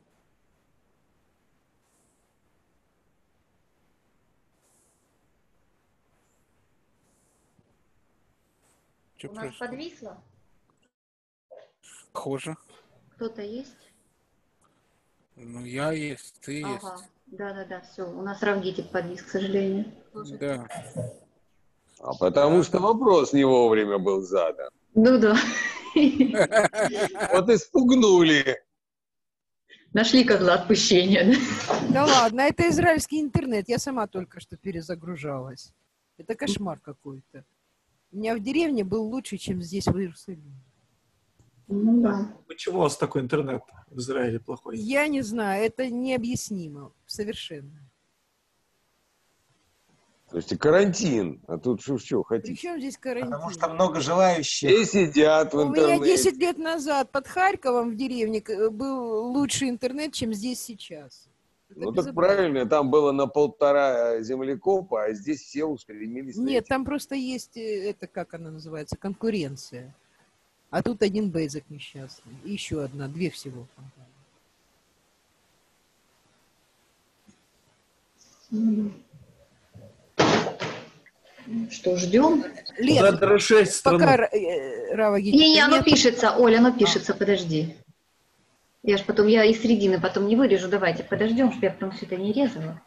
[9.16, 9.58] Что У нас происходит?
[9.70, 10.22] подвисло?
[12.12, 12.56] Похоже.
[13.14, 13.76] Кто-то есть?
[15.36, 16.72] Ну, я есть, ты Ага.
[16.96, 17.04] есть.
[17.26, 18.04] Да-да-да, все.
[18.04, 19.92] У нас Равгитик подвис, к сожалению.
[20.40, 20.66] Да.
[22.00, 24.70] А потому что вопрос не вовремя был задан.
[24.94, 25.34] Ну да.
[27.32, 28.62] Вот испугнули.
[29.94, 31.34] Нашли козла отпущения.
[31.90, 33.66] Да ладно, это израильский интернет.
[33.68, 35.72] Я сама только что перезагружалась.
[36.18, 37.44] Это кошмар какой-то.
[38.16, 40.58] У меня в деревне был лучше, чем здесь, в Иерусалиме.
[41.68, 42.34] Ну да.
[42.48, 44.78] Почему у вас такой интернет в Израиле плохой?
[44.78, 47.78] Я не знаю, это необъяснимо совершенно.
[50.30, 51.42] То есть и карантин.
[51.46, 52.56] А тут что, что хотите?
[52.56, 53.32] чем здесь карантин?
[53.32, 54.70] Потому что много желающих.
[54.70, 56.16] Все сидят в У меня интернете.
[56.16, 61.28] 10 лет назад под Харьковом в деревне был лучший интернет, чем здесь сейчас.
[61.70, 66.36] Это Ну так правильно, там было на полтора землекопа, а здесь все устремились.
[66.36, 66.68] Нет, эти.
[66.68, 69.94] там просто есть, э, это как она называется, конкуренция.
[70.70, 72.34] А тут один бейзик несчастный.
[72.44, 73.66] И еще одна, две всего.
[81.70, 82.44] Что, ждем?
[82.78, 83.98] Лен, Надо расширять страну.
[83.98, 87.76] пока э, Рава Гитика Не-не, оно пишется, Оля, оно пишется, подожди.
[88.86, 92.06] Я ж потом, я из середины потом не вырежу, давайте подождем, чтобы я потом все
[92.06, 92.80] это не резала.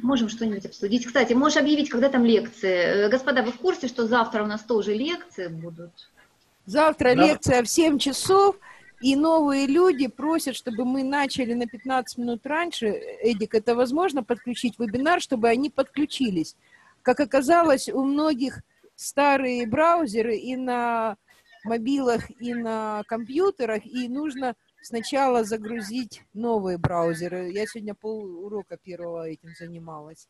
[0.00, 1.04] Можем что-нибудь обсудить.
[1.04, 3.06] Кстати, можешь объявить, когда там лекции.
[3.06, 5.90] Э, Господа, вы в курсе, что завтра у нас тоже лекции будут?
[6.66, 7.26] Завтра Да.
[7.26, 8.56] лекция в 7 часов,
[9.00, 12.86] и новые люди просят, чтобы мы начали на 15 минут раньше.
[12.86, 16.54] Эдик, это возможно подключить вебинар, чтобы они подключились?
[17.02, 18.62] Как оказалось, у многих
[18.94, 21.16] старые браузеры и на
[21.64, 27.50] мобилах, и на компьютерах, и нужно сначала загрузить новые браузеры.
[27.50, 30.28] Я сегодня полурока первого этим занималась.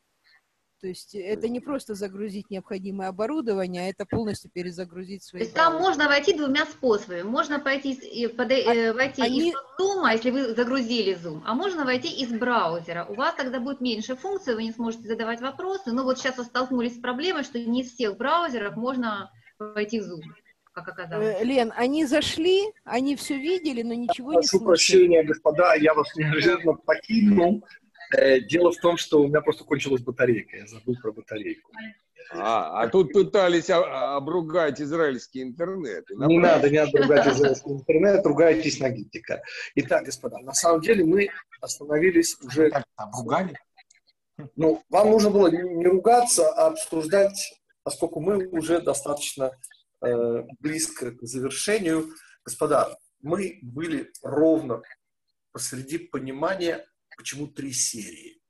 [0.81, 5.55] То есть это не просто загрузить необходимое оборудование, а это полностью перезагрузить То свои есть
[5.55, 7.23] там можно войти двумя способами.
[7.23, 7.95] Можно пойти,
[8.37, 13.07] подо- э, войти они- из Zoom, если вы загрузили Zoom, а можно войти из браузера.
[13.09, 15.91] У вас тогда будет меньше функций, вы не сможете задавать вопросы.
[15.93, 20.05] Но вот сейчас вы столкнулись с проблемой, что не из всех браузеров можно войти в
[20.05, 20.21] Zoom,
[20.75, 21.37] как оказалось.
[21.41, 24.67] Э, Лен, они зашли, они все видели, но ничего не Прошу слышали.
[24.67, 27.65] прощения, господа, я вас неожиданно покинул.
[28.17, 31.71] Э, Дело в том, что у меня просто кончилась батарейка, я забыл про батарейку.
[32.33, 36.05] А, а тут пытались обругать израильский интернет.
[36.11, 39.43] Не надо, не надо ругать израильский интернет, ругайтесь на гитика.
[39.77, 41.29] Итак, господа, на самом деле мы
[41.61, 42.71] остановились уже...
[42.97, 43.57] Обругали?
[44.57, 49.53] Ну, вам нужно было не не ругаться, а обсуждать, поскольку мы уже достаточно
[50.07, 52.11] э, близко к завершению.
[52.45, 54.83] Господа, мы были ровно
[55.53, 56.87] посреди понимания,
[57.17, 58.41] почему три серии.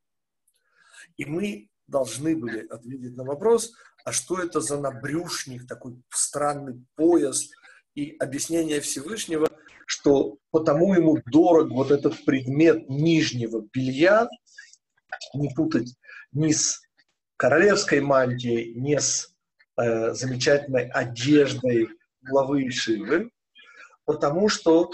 [1.17, 3.73] И мы должны были ответить на вопрос,
[4.05, 7.51] а что это за набрюшник, такой странный пояс
[7.95, 9.49] и объяснение Всевышнего,
[9.87, 14.29] что потому ему дорог вот этот предмет нижнего белья,
[15.35, 15.95] не путать
[16.33, 16.83] ни с
[17.37, 19.34] королевской мантией, ни с
[19.77, 21.89] э, замечательной одеждой
[22.23, 23.31] главы Шивы,
[24.05, 24.91] потому что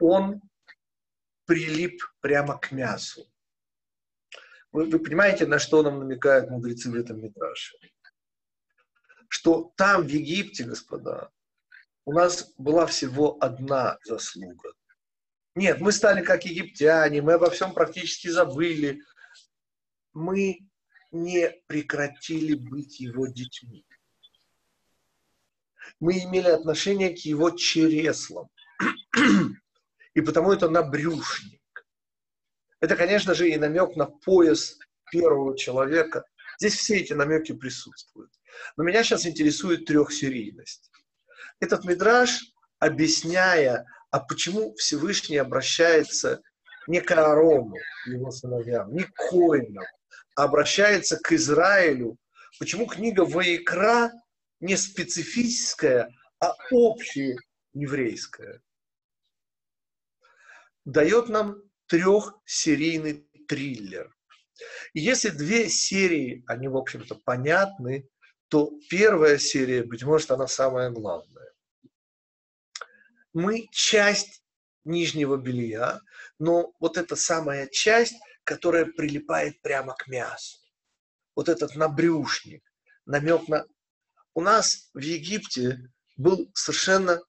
[0.00, 0.40] он
[1.46, 3.26] прилип прямо к мясу.
[4.72, 7.76] Вы, вы понимаете, на что нам намекают мудрецы в этом Мидраше?
[9.28, 11.30] Что там, в Египте, господа,
[12.04, 14.72] у нас была всего одна заслуга.
[15.54, 19.00] Нет, мы стали как египтяне, мы обо всем практически забыли.
[20.12, 20.68] Мы
[21.10, 23.86] не прекратили быть его детьми.
[26.00, 28.48] Мы имели отношение к его череслам.
[30.14, 31.60] И потому это набрюшник.
[32.80, 34.78] Это, конечно же, и намек на пояс
[35.10, 36.24] первого человека.
[36.58, 38.30] Здесь все эти намеки присутствуют.
[38.76, 40.90] Но меня сейчас интересует трехсерийность.
[41.60, 46.42] Этот мидраж, объясняя, а почему Всевышний обращается
[46.86, 47.76] не к Аарону,
[48.06, 49.84] его сыновьям, не к Коинам,
[50.36, 52.16] а обращается к Израилю,
[52.58, 54.12] почему книга Ваикра
[54.60, 56.08] не специфическая,
[56.40, 57.36] а общая
[57.72, 58.62] еврейская,
[60.84, 64.14] дает нам трехсерийный триллер.
[64.94, 68.08] И если две серии, они, в общем-то, понятны,
[68.48, 71.52] то первая серия, быть может, она самая главная.
[73.32, 74.42] Мы часть
[74.84, 76.00] нижнего белья,
[76.38, 80.58] но вот эта самая часть, которая прилипает прямо к мясу.
[81.34, 82.62] Вот этот набрюшник,
[83.04, 83.66] намек на...
[84.36, 87.20] У нас в Египте был совершенно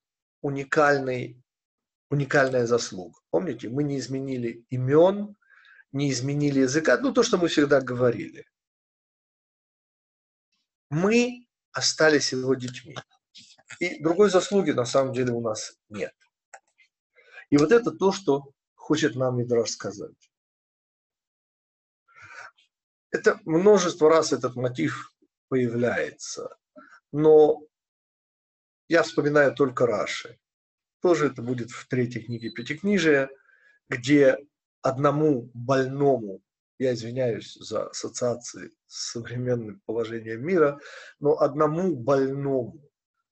[0.41, 1.41] уникальный,
[2.11, 3.19] уникальная заслуга.
[3.31, 5.35] Помните, мы не изменили имен,
[5.91, 8.45] не изменили языка, ну то, что мы всегда говорили
[10.89, 12.95] мы остались его детьми.
[13.79, 16.13] И другой заслуги на самом деле у нас нет.
[17.49, 20.31] И вот это то, что хочет нам Мидраш сказать.
[23.11, 25.13] Это множество раз этот мотив
[25.47, 26.57] появляется.
[27.17, 27.63] Но
[28.87, 30.37] я вспоминаю только Раши.
[31.01, 33.31] Тоже это будет в третьей книге Пятикнижия,
[33.89, 34.37] где
[34.83, 36.43] одному больному
[36.77, 40.79] я извиняюсь за ассоциации с современным положением мира,
[41.19, 42.87] но одному больному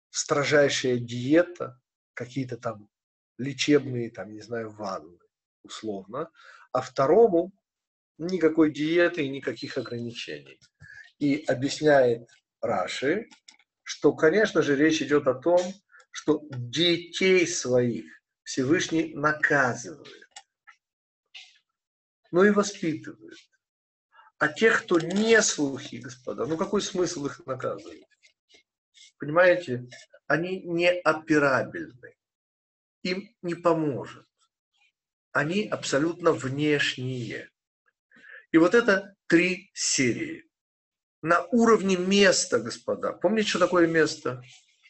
[0.10, 1.80] строжайшая диета,
[2.16, 2.90] какие-то там
[3.38, 5.20] лечебные, там, не знаю, ванны,
[5.62, 6.32] условно,
[6.72, 7.54] а второму
[8.18, 10.60] никакой диеты и никаких ограничений.
[11.20, 12.28] И объясняет
[12.62, 13.30] Раши,
[13.86, 15.62] что, конечно же, речь идет о том,
[16.12, 18.06] что детей своих
[18.44, 20.26] Всевышний наказывает
[22.36, 23.38] но и воспитывает.
[24.40, 28.04] А тех, кто не слухи, господа, ну какой смысл их наказывать?
[29.18, 29.88] Понимаете,
[30.28, 32.14] они не операбельны.
[33.04, 34.28] Им не поможет.
[35.32, 37.50] Они абсолютно внешние.
[38.52, 40.44] И вот это три серии.
[41.26, 43.12] На уровне места, господа.
[43.12, 44.44] Помните, что такое место?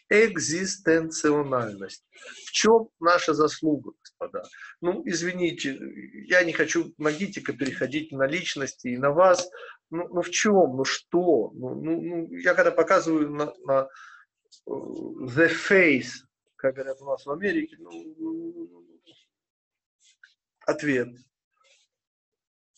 [0.10, 2.06] экзистенциональность.
[2.45, 4.44] В чем наша заслуга, господа?
[4.82, 5.80] Ну, извините,
[6.28, 9.49] я не хочу на гитика переходить на личности и на вас.
[9.90, 10.76] Ну, ну в чем?
[10.76, 11.52] Ну что?
[11.53, 13.88] Ну, ну, ну, я когда показываю на, на
[14.68, 16.12] э, the face,
[16.57, 18.86] как говорят у нас в Америке, ну, ну, ну, ну
[20.68, 21.07] ответ.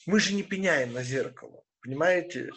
[0.06, 2.52] Мы же не пеняем на зеркало, понимаете?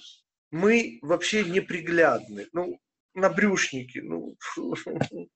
[0.51, 2.49] Мы вообще неприглядны.
[2.53, 2.81] Ну,
[3.15, 3.99] набрюшники.
[3.99, 4.37] Ну,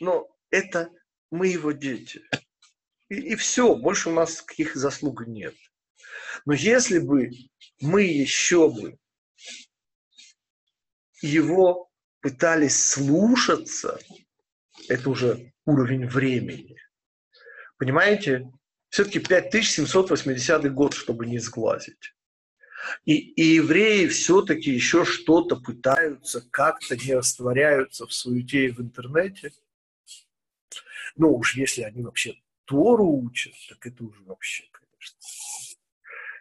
[0.00, 0.90] но это
[1.30, 2.22] мы его дети.
[3.08, 5.54] И, и все, больше у нас каких заслуг нет.
[6.44, 7.30] Но если бы
[7.80, 8.98] мы еще бы
[11.22, 11.90] его
[12.20, 13.98] пытались слушаться,
[14.88, 16.76] это уже уровень времени.
[17.78, 18.50] Понимаете?
[18.88, 22.15] Все-таки 5780 год, чтобы не сглазить.
[23.04, 29.52] И, и евреи все-таки еще что-то пытаются, как-то не растворяются в суете и в интернете.
[31.16, 32.34] Ну уж если они вообще
[32.64, 35.18] Тору учат, так это уже вообще, конечно.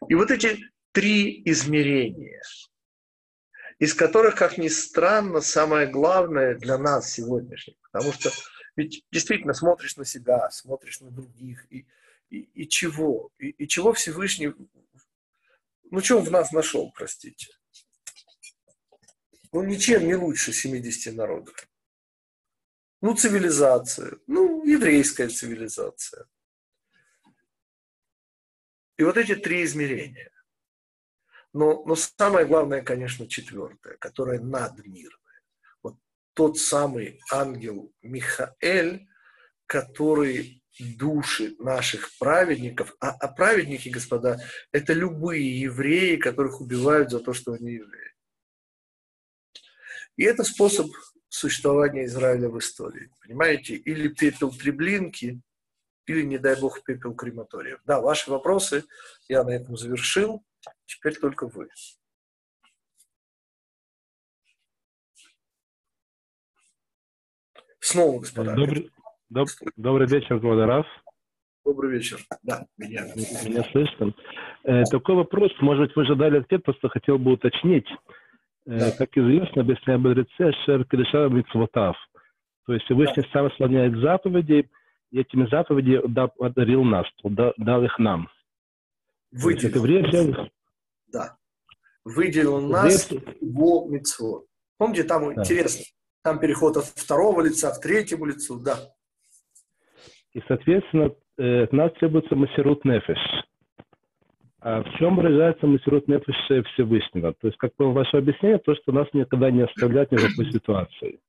[0.09, 0.57] И вот эти
[0.91, 2.41] три измерения,
[3.79, 8.31] из которых, как ни странно, самое главное для нас сегодняшних, потому что
[8.75, 11.85] ведь действительно смотришь на себя, смотришь на других, и,
[12.29, 13.29] и, и чего?
[13.39, 14.53] И, и чего Всевышний
[15.95, 17.47] ну, он в нас нашел, простите?
[19.51, 21.55] Ну, ничем не лучше 70 народов.
[23.01, 24.17] Ну, цивилизация.
[24.27, 26.27] Ну, еврейская цивилизация.
[28.97, 30.31] И вот эти три измерения.
[31.53, 35.41] Но, но самое главное, конечно, четвертое, которое надмирное.
[35.81, 35.97] Вот
[36.33, 39.07] тот самый ангел Михаэль,
[39.65, 44.39] который души наших праведников, а, а праведники, господа,
[44.71, 48.13] это любые евреи, которых убивают за то, что они евреи.
[50.17, 50.87] И это способ
[51.29, 53.11] существования Израиля в истории.
[53.21, 53.75] Понимаете?
[53.75, 55.41] Или пепел Треблинки,
[56.05, 57.81] или, не дай бог, пепел крематориев.
[57.85, 58.85] Да, ваши вопросы
[59.27, 60.43] я на этом завершил.
[60.85, 61.67] Теперь только вы.
[67.79, 68.55] Снова, господа.
[68.55, 68.91] Добрый,
[69.33, 70.85] доб- добрый вечер, Владарас.
[71.63, 72.19] Добрый вечер.
[72.43, 73.05] Да, меня.
[73.15, 74.13] Меня слышно?
[74.63, 77.87] Э, такой вопрос, может быть, вы же дали ответ, просто хотел бы уточнить.
[78.67, 78.91] Э, Да.
[78.91, 81.95] Как известно, объясняя мудрецы, Шер Кедеша Митцвотав.
[82.67, 84.69] То есть Всевышний сам исполняет заповеди,
[85.11, 88.27] и этими заповеди да- одарил нас, да- дал их нам.
[89.31, 90.27] Есть Это Выделил.
[90.29, 90.51] евреи,
[91.11, 91.37] Да.
[92.03, 93.09] Выделил нас
[93.41, 94.45] его митцвот.
[94.77, 95.41] Помните, там Да.
[95.41, 95.83] интересно,
[96.23, 98.77] там переход от второго лица к третьему лицу, да.
[100.35, 103.17] И, соответственно, э, от нас требуется масирут нефеш.
[104.59, 106.35] А в чем выражается масирут нефеш
[106.73, 107.33] Всевышнего?
[107.33, 110.51] То есть, как было ваше объяснение, то, что нас никогда не оставляет ни в какой
[110.51, 111.21] ситуации.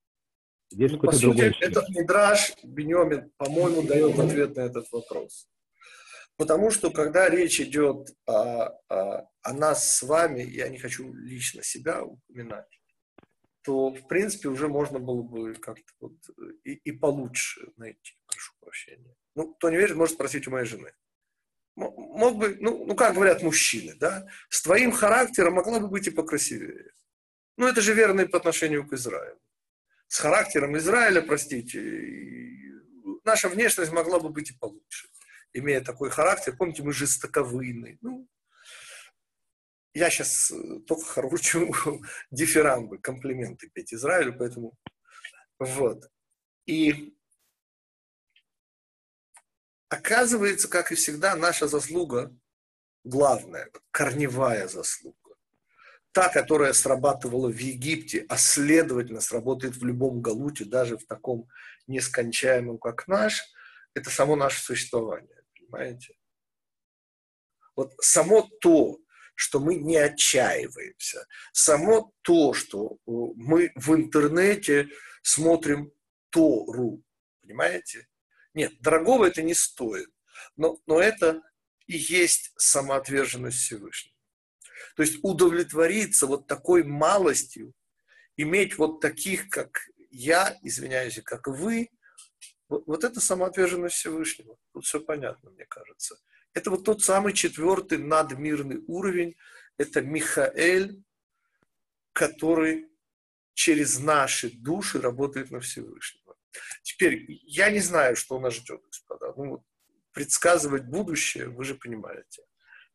[0.73, 5.47] Есть Ну, по сути, другой этот мидраж Бенемин, по-моему, дает ответ на этот вопрос.
[6.37, 11.63] Потому что, когда речь идет о, о- о нас с вами, я не хочу лично
[11.63, 12.67] себя упоминать,
[13.63, 16.13] то, в принципе, уже можно было бы как-то вот
[16.65, 19.17] и, и получше найти, прошу прощения.
[19.35, 20.93] Ну, кто не верит, может спросить у моей жены.
[21.75, 26.11] Мог бы, ну, ну, как говорят мужчины, да, с твоим характером могла бы быть и
[26.11, 26.93] покрасивее.
[27.59, 29.41] Ну, это же верно и по отношению к Израилю
[30.09, 31.81] с характером Израиля, простите,
[33.25, 35.09] наша внешность могла бы быть и получше,
[35.53, 36.57] имея такой характер.
[36.57, 37.99] Помните, мы жестоковыйны.
[38.01, 38.29] Ну,
[39.95, 40.53] я сейчас
[40.87, 41.73] только хочу
[42.31, 44.77] дифирамбы, комплименты петь Израилю, поэтому
[45.59, 46.09] вот.
[46.67, 47.16] И
[49.89, 52.35] оказывается, как и всегда, наша заслуга
[53.05, 55.17] главная, корневая заслуга
[56.17, 61.47] та, которая срабатывала в Египте, а следовательно сработает в любом галуте, даже в таком
[61.87, 63.45] нескончаемом, как наш,
[63.93, 66.17] это само наше существование, понимаете?
[67.77, 68.99] Вот само то,
[69.35, 74.89] что мы не отчаиваемся, само то, что э, мы в интернете
[75.21, 75.93] смотрим
[76.31, 77.03] Тору,
[77.43, 78.09] понимаете?
[78.57, 80.09] Нет, дорогого это не стоит,
[80.57, 81.43] но, но это
[81.87, 84.17] и есть самоотверженность Всевышнего.
[84.97, 87.75] То есть удовлетвориться вот такой малостью,
[88.39, 91.91] иметь вот таких, как я, извиняюсь, как вы,
[92.71, 94.57] вот, вот это самоотверженность Всевышнего.
[94.73, 96.19] Тут все понятно, мне кажется.
[96.55, 99.37] Это вот тот самый четвертый надмирный уровень,
[99.77, 101.05] это Михаэль,
[102.15, 102.89] который
[103.53, 106.26] через наши души работает на Всевышнего.
[106.83, 109.33] Теперь, я не знаю, что нас ждет, господа.
[109.37, 109.65] Ну,
[110.13, 112.43] предсказывать будущее, вы же понимаете.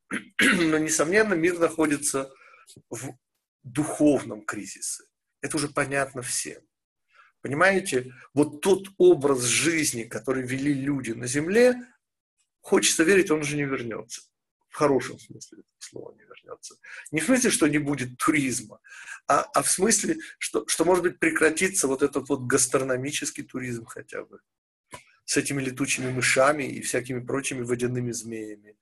[0.41, 2.31] Но, несомненно, мир находится
[2.89, 3.13] в
[3.63, 5.03] духовном кризисе.
[5.41, 6.61] Это уже понятно всем.
[7.41, 11.75] Понимаете, вот тот образ жизни, который вели люди на Земле,
[12.59, 14.21] хочется верить, он уже не вернется.
[14.71, 16.75] В хорошем смысле этого слова не вернется.
[17.11, 18.79] Не в смысле, что не будет туризма,
[19.27, 24.23] а, а в смысле, что, что, может быть, прекратится вот этот вот гастрономический туризм хотя
[24.23, 24.39] бы
[25.25, 28.77] с этими летучими мышами и всякими прочими водяными змеями.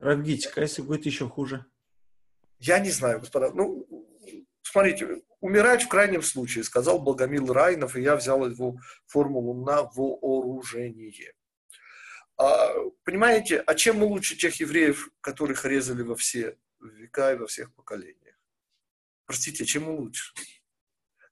[0.00, 1.64] Равгитик, а если будет еще хуже?
[2.58, 3.52] Я не знаю, господа.
[3.52, 3.86] Ну,
[4.62, 11.32] смотрите, умирать в крайнем случае, сказал Благомил Райнов, и я взял его формулу на вооружение.
[12.38, 12.72] А,
[13.04, 17.74] понимаете, а чем мы лучше тех евреев, которых резали во все века и во всех
[17.74, 18.36] поколениях?
[19.26, 20.32] Простите, чем мы лучше?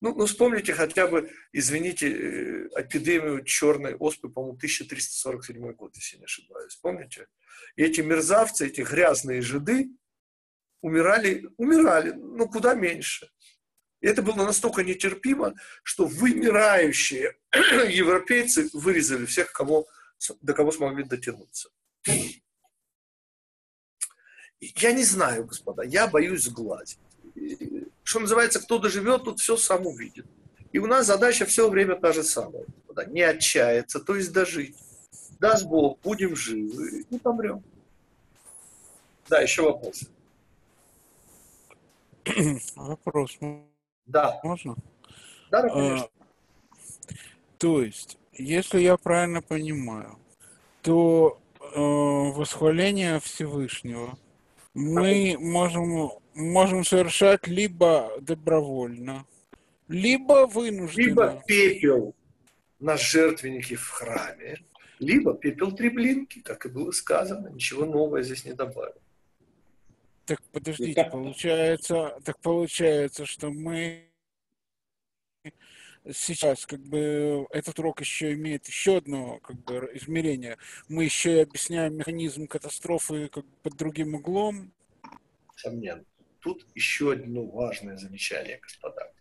[0.01, 6.24] Ну, ну, вспомните хотя бы, извините, э, эпидемию черной оспы, по-моему, 1347 год, если не
[6.24, 6.77] ошибаюсь.
[6.77, 7.28] Помните?
[7.77, 9.89] И эти мерзавцы, эти грязные жиды
[10.83, 13.31] умирали, умирали, но куда меньше.
[14.01, 17.37] И это было настолько нетерпимо, что вымирающие
[17.89, 19.87] европейцы вырезали всех, кого,
[20.40, 21.70] до кого смогли дотянуться.
[24.60, 26.98] Я не знаю, господа, я боюсь сглазить.
[28.02, 30.26] Что называется, кто доживет, тут все сам увидит.
[30.72, 32.64] И у нас задача все время та же самая.
[32.64, 33.05] господа.
[33.06, 34.76] Не отчаяться, то есть дожить.
[35.38, 37.62] Даст Бог, будем живы, не помрем.
[39.28, 40.06] Да, еще вопросы.
[42.76, 43.38] Вопрос.
[44.06, 44.40] Да.
[44.43, 44.76] Можно?
[45.51, 46.06] Да, да, конечно.
[46.06, 46.10] А,
[47.59, 50.18] то есть, если я правильно понимаю,
[50.82, 54.18] то э, восхваление Всевышнего
[54.74, 59.26] мы можем, можем совершать либо добровольно,
[59.88, 61.06] либо вынужденно.
[61.06, 62.14] Либо пепел
[62.78, 64.58] на жертвеннике в храме,
[64.98, 68.94] либо пепел треблинки, как и было сказано, ничего нового здесь не добавил.
[70.26, 74.06] Так подождите, получается, так получается, что мы
[76.12, 80.59] сейчас как бы этот урок еще имеет еще одно как бы измерение.
[80.89, 84.73] Мы еще и объясняем механизм катастрофы как бы под другим углом.
[85.57, 86.05] Сомненно.
[86.41, 89.12] Тут еще одно важное замечание, господа.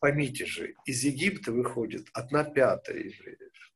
[0.00, 3.72] Поймите же, из Египта выходит одна пятая евреев,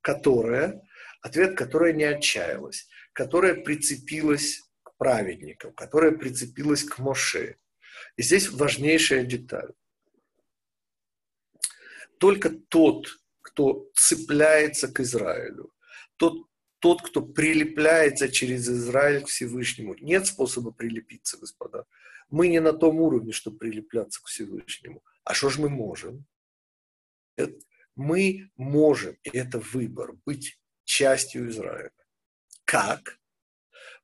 [0.00, 0.82] которая,
[1.22, 7.56] ответ которая не отчаялась, которая прицепилась к праведникам, которая прицепилась к Моше.
[8.16, 9.72] И здесь важнейшая деталь
[12.18, 13.08] только тот,
[13.42, 15.72] кто цепляется к Израилю,
[16.16, 16.48] тот,
[16.78, 19.94] тот, кто прилепляется через Израиль к Всевышнему.
[19.94, 21.86] Нет способа прилепиться, господа.
[22.28, 25.02] Мы не на том уровне, чтобы прилепляться к Всевышнему.
[25.24, 26.26] А что же мы можем?
[27.94, 31.92] Мы можем, и это выбор, быть частью Израиля.
[32.64, 33.18] Как?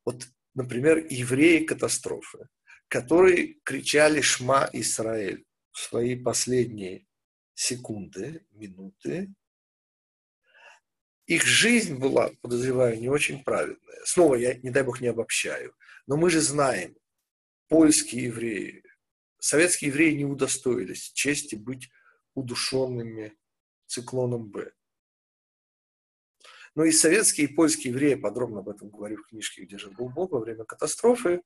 [0.04, 2.48] Вот, например, евреи катастрофы,
[2.88, 7.06] которые кричали «Шма Израиль» в свои последние
[7.54, 9.32] секунды, минуты.
[11.26, 14.04] Их жизнь была, подозреваю, не очень праведная.
[14.04, 15.74] Снова я, не дай бог, не обобщаю.
[16.06, 16.96] Но мы же знаем,
[17.68, 18.82] польские евреи,
[19.38, 21.90] советские евреи не удостоились чести быть
[22.34, 23.36] удушенными
[23.86, 24.72] циклоном Б.
[26.74, 30.08] Но и советские, и польские евреи, подробно об этом говорю в книжке «Где же был
[30.08, 31.42] Бог» во время катастрофы,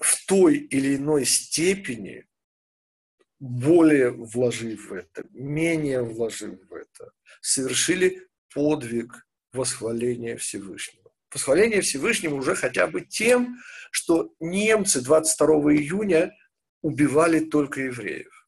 [0.00, 2.26] в той или иной степени
[3.40, 11.10] более вложив в это, менее вложив в это, совершили подвиг восхваления Всевышнего.
[11.32, 13.56] Восхваление Всевышнему уже хотя бы тем,
[13.90, 16.36] что немцы 22 июня
[16.82, 18.40] убивали только евреев.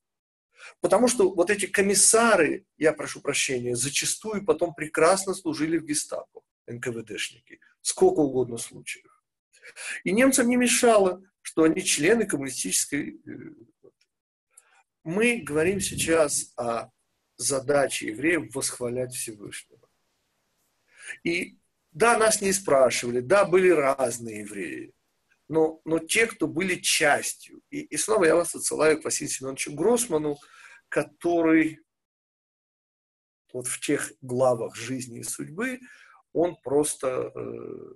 [0.81, 7.60] Потому что вот эти комиссары, я прошу прощения, зачастую потом прекрасно служили в гестапо, НКВДшники.
[7.81, 9.23] Сколько угодно случаев.
[10.05, 13.31] И немцам не мешало, что они члены коммунистической э,
[15.05, 16.91] мы говорим сейчас о
[17.37, 19.89] задаче евреев восхвалять Всевышнего.
[21.24, 21.59] И
[21.91, 24.93] да, нас не спрашивали, да, были разные евреи,
[25.49, 27.61] но, но те, кто были частью.
[27.70, 30.39] И, и снова я вас отсылаю к Василию Семеновичу Гроссману,
[30.89, 31.81] который
[33.53, 35.81] вот в тех главах жизни и судьбы,
[36.33, 37.95] он просто, э,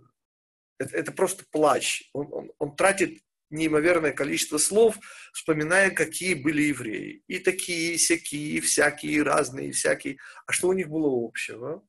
[0.79, 2.11] это, это просто плач.
[2.13, 4.99] Он, он, он тратит неимоверное количество слов,
[5.33, 7.23] вспоминая, какие были евреи.
[7.27, 10.19] И такие, и всякие, и всякие, и разные, и всякие.
[10.47, 11.87] А что у них было общего?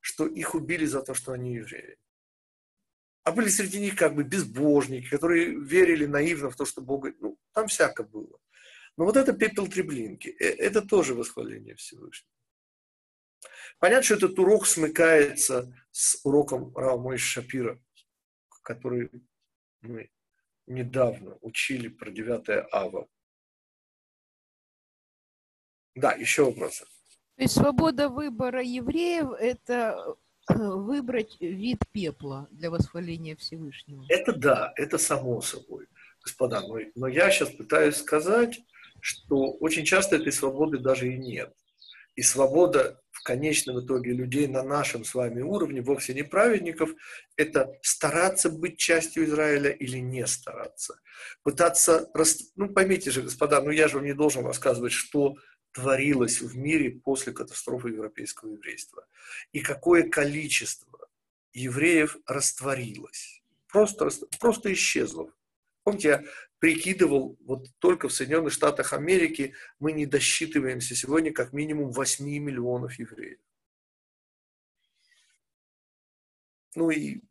[0.00, 1.96] Что их убили за то, что они евреи.
[3.24, 7.06] А были среди них как бы безбожники, которые верили наивно в то, что Бог...
[7.20, 8.38] Ну, там всяко было.
[8.96, 10.28] Но вот это пепел треблинки.
[10.40, 12.32] Э, это тоже восхваление Всевышнего.
[13.78, 17.80] Понятно, что этот урок смыкается с уроком Рава Мойши Шапира,
[18.62, 19.10] который
[19.82, 20.10] мы
[20.68, 23.08] недавно учили про 9 ава.
[25.94, 26.84] Да, еще вопросы.
[27.36, 30.16] То есть свобода выбора евреев– это
[30.48, 34.04] э, выбрать вид пепла для восхваления Всевышнего.
[34.08, 35.86] Это да, это само собой,
[36.22, 36.60] господа.
[36.60, 38.60] Но, но я сейчас пытаюсь сказать,
[39.00, 41.54] что очень часто этой свободы даже и нет.
[42.16, 46.90] И свобода конечном итоге людей на нашем с вами уровне, вовсе не праведников,
[47.36, 50.98] это стараться быть частью Израиля или не стараться.
[51.42, 52.10] Пытаться,
[52.56, 55.36] ну поймите же, господа, ну я же вам не должен рассказывать, что
[55.72, 59.06] творилось в мире после катастрофы европейского еврейства.
[59.52, 61.06] И какое количество
[61.52, 64.08] евреев растворилось, просто,
[64.40, 65.30] просто исчезло.
[65.84, 66.24] Помните, я
[66.58, 72.98] прикидывал, вот только в Соединенных Штатах Америки мы не досчитываемся сегодня как минимум 8 миллионов
[72.98, 73.38] евреев.
[76.74, 77.22] Ну и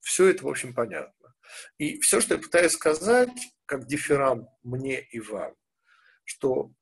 [0.00, 1.34] все это, в общем, понятно.
[1.78, 3.30] И все, что я пытаюсь сказать,
[3.66, 5.54] как дифферам мне и вам,
[6.24, 6.72] что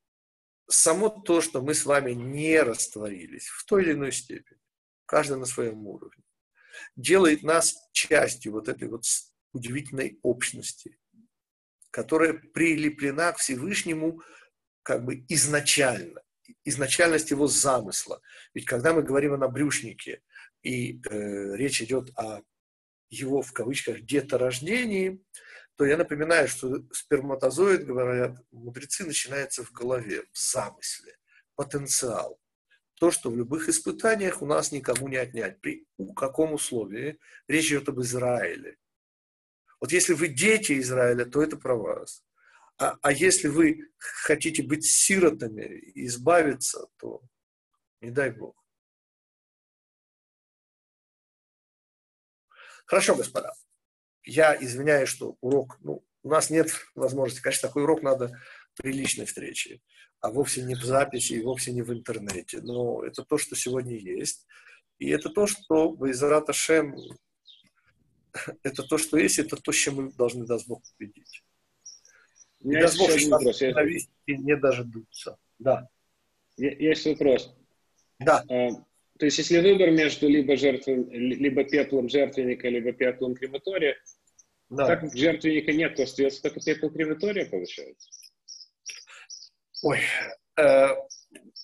[0.68, 4.60] само то, что мы с вами не растворились в той или иной степени,
[5.06, 6.24] каждый на своем уровне,
[6.96, 9.04] делает нас частью вот этой вот
[9.52, 10.98] удивительной общности,
[11.93, 14.23] которая прилеплена к Всевышнему
[14.82, 16.23] как бы изначально,
[16.64, 18.20] изначальность его замысла.
[18.55, 20.23] Ведь когда мы говорим о набрюшнике,
[20.62, 22.40] и э, речь идет о
[23.10, 25.23] его, в кавычках, деторождении,
[25.77, 31.16] то я напоминаю, что сперматозоид, говорят мудрецы, начинается в голове, в замысле,
[31.56, 32.40] потенциал.
[32.94, 35.60] То, что в любых испытаниях у нас никому не отнять.
[35.60, 35.86] При
[36.16, 37.19] каком условии?
[37.48, 38.77] Речь идет об Израиле.
[39.82, 42.22] Вот если вы дети Израиля, то это про вас.
[42.78, 47.20] А, а если вы хотите быть сиротами и избавиться, то
[48.00, 48.54] не дай Бог.
[52.86, 53.52] Хорошо, господа.
[54.22, 57.42] Я извиняюсь, что урок, ну, у нас нет возможности.
[57.42, 58.40] Конечно, такой урок надо
[58.76, 59.80] при личной встрече,
[60.20, 62.60] а вовсе не в записи и вовсе не в интернете.
[62.60, 64.46] Но это то, что сегодня есть.
[64.98, 66.94] И это то, что в Израта Шем,
[68.62, 71.42] это то, что есть, это то, с чем мы должны, даст Бог, победить.
[72.60, 73.60] Есть еще один вопрос.
[73.60, 75.36] Ненависти не дождутся.
[75.59, 75.88] Да.
[76.56, 77.54] Есть вопрос.
[78.20, 78.44] Да.
[78.48, 78.70] А,
[79.18, 83.96] То есть, если выбор между либо жертвой, либо пеплом жертвенника, либо пеплом крематория,
[84.70, 84.86] Да.
[84.86, 88.09] так как жертвенника нет, то остается только пепел крематория, получается?
[89.82, 89.98] Ой,
[90.56, 90.88] э,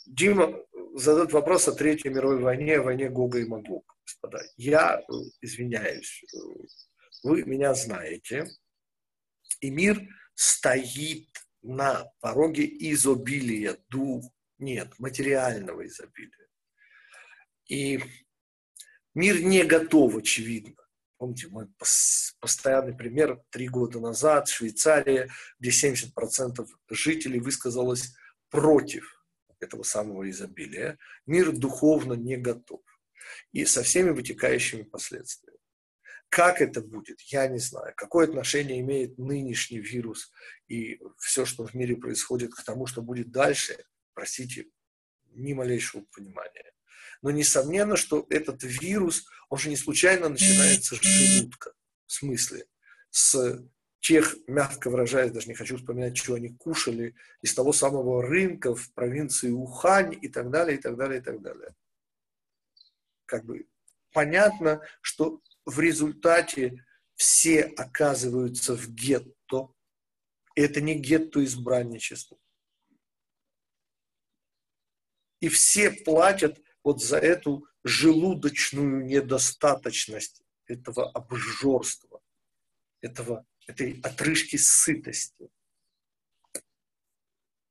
[0.06, 0.58] Дима
[0.94, 4.42] задает вопрос о Третьей мировой войне, о войне Гога и Магога, господа.
[4.56, 6.38] Я э, извиняюсь, э,
[7.22, 8.46] вы меня знаете,
[9.60, 10.00] и мир
[10.34, 11.28] стоит
[11.62, 14.24] на пороге изобилия, дух,
[14.58, 16.48] нет, материального изобилия.
[17.68, 18.00] И
[19.14, 20.74] мир не готов, очевидно.
[21.18, 25.28] Помните, мой пос- постоянный пример три года назад, Швейцария,
[25.58, 28.14] где 70% жителей высказалось
[28.50, 29.26] против
[29.60, 30.96] этого самого изобилия.
[31.26, 32.80] Мир духовно не готов.
[33.52, 35.58] И со всеми вытекающими последствиями.
[36.28, 37.94] Как это будет, я не знаю.
[37.96, 40.30] Какое отношение имеет нынешний вирус
[40.66, 43.82] и все, что в мире происходит, к тому, что будет дальше,
[44.12, 44.66] простите,
[45.32, 46.72] ни малейшего понимания.
[47.22, 51.72] Но несомненно, что этот вирус, он же не случайно начинается с желудка.
[52.06, 52.66] В смысле?
[53.10, 53.64] С
[54.00, 58.92] тех, мягко выражаясь, даже не хочу вспоминать, что они кушали, из того самого рынка в
[58.92, 61.74] провинции Ухань и так далее, и так далее, и так далее.
[63.28, 63.68] Как бы
[64.12, 69.68] понятно, что в результате все оказываются в гетто.
[70.54, 72.38] Это не гетто избранничества.
[75.40, 82.22] И все платят вот за эту желудочную недостаточность этого обжорства,
[83.02, 85.50] этого, этой отрыжки сытости.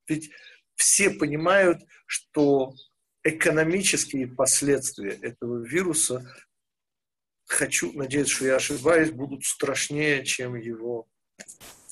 [0.07, 0.31] Ведь
[0.75, 2.75] все понимают, что
[3.27, 6.25] экономические последствия этого вируса,
[7.45, 11.07] хочу надеяться, что я ошибаюсь, будут страшнее, чем его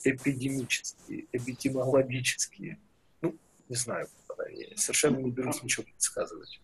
[0.04, 2.80] эпидемические, эпидемиологические.
[3.22, 3.38] Ну,
[3.70, 4.08] не знаю,
[4.54, 6.62] я совершенно не берусь ничего предсказывать.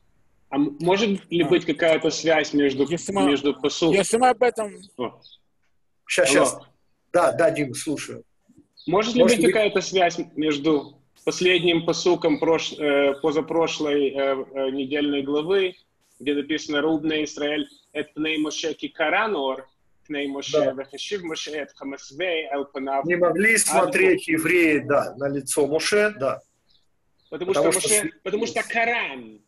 [0.50, 3.92] А может ли быть какая-то связь между, Если мы- между посыл...
[3.94, 4.76] Если мы об этом...
[4.98, 5.22] О,
[6.08, 6.46] Сейчас, Алло.
[6.46, 6.60] сейчас.
[7.14, 8.26] Да, да, Дима, слушаю.
[8.86, 14.70] Может ли Может быть быть- какая-то связь между последним посуком прош- э, позапрошлой э, э,
[14.72, 15.76] недельной главы,
[16.20, 19.68] где написано «Рубна Израиль эт пней Моше ки каранор,
[20.08, 20.72] пней Моше Да.
[20.72, 23.06] вехешив Моше эт хамасвей эл панав».
[23.06, 26.42] Не могли смотреть евреи, да, на лицо Моше, да.
[27.30, 29.42] Потому, потому что, что Моше, потому что Коран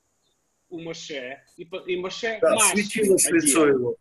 [0.70, 3.96] у Моше, и, и Моше Да, светилось лицо его.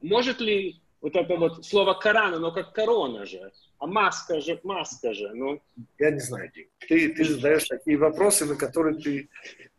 [0.00, 3.52] Может ли вот это вот слово корона, оно как корона же,
[3.82, 5.60] а маска же, маска же, ну,
[5.98, 6.68] Я не знаю, Дим.
[6.88, 9.28] Ты, ты задаешь такие вопросы, на которые ты...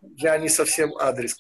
[0.02, 1.38] Я не совсем адрес.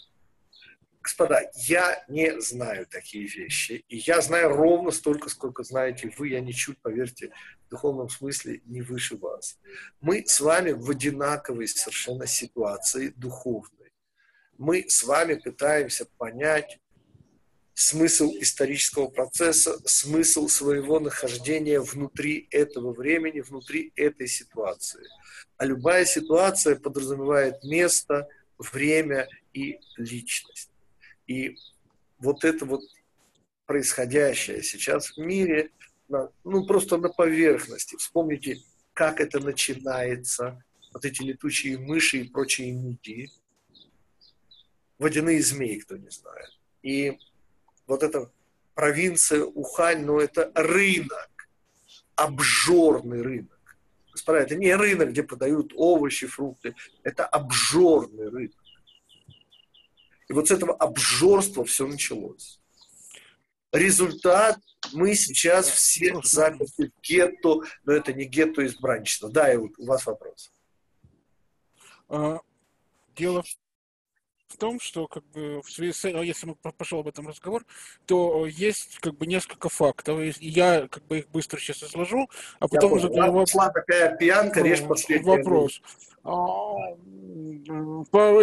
[1.02, 3.84] Господа, я не знаю такие вещи.
[3.90, 6.30] И я знаю ровно столько, сколько знаете вы.
[6.30, 7.34] Я ничуть, поверьте,
[7.68, 9.60] в духовном смысле не выше вас.
[9.99, 13.91] Мы с вами в одинаковой совершенно ситуации духовной.
[14.57, 16.80] Мы с вами пытаемся понять
[17.74, 25.04] смысл исторического процесса, смысл своего нахождения внутри этого времени, внутри этой ситуации.
[25.58, 28.28] А любая ситуация подразумевает место,
[28.58, 30.70] время и личность.
[31.28, 31.58] И
[32.20, 32.82] вот это вот
[33.66, 35.72] происходящее сейчас в мире,
[36.44, 37.95] ну просто на поверхности.
[37.95, 38.60] Вспомните,
[38.94, 40.64] как это начинается,
[40.94, 43.32] вот эти летучие мыши и прочие мидии,
[45.00, 46.50] водяные змеи, кто не знает.
[46.84, 47.18] И
[47.88, 48.31] вот эта
[48.73, 51.49] провинция Ухань, но это рынок,
[52.15, 53.77] обжорный рынок.
[54.11, 58.64] Господа, это не рынок, где продают овощи, фрукты, это обжорный рынок.
[60.30, 62.60] И вот с этого обжорства все началось.
[63.72, 64.60] Результат
[64.93, 69.30] мы сейчас все заперты в гетто, но это не гетто избранничества.
[69.30, 70.51] Да, и у вас вопрос.
[72.07, 72.39] А,
[73.15, 73.57] Дело в
[74.58, 77.66] том, что как бы в связи с, э- если мы по- пошел об этом разговор,
[78.06, 80.20] то есть как бы несколько фактов.
[80.20, 83.02] И Я как бы их быстро сейчас изложу, а потом понял.
[83.04, 83.52] задаю вопрос.
[83.52, 85.82] такая пьянка, режь последний Вопрос.
[86.24, 86.76] А,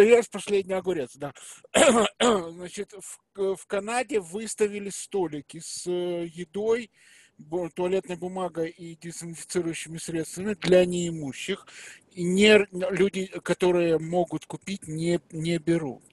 [0.01, 1.33] Есть последний огурец, да.
[2.19, 6.91] Значит, в, в Канаде выставили столики с э, едой
[7.73, 11.65] туалетной бумагой и дезинфицирующими средствами для неимущих.
[12.11, 16.03] И не, люди, которые могут купить, не, не берут.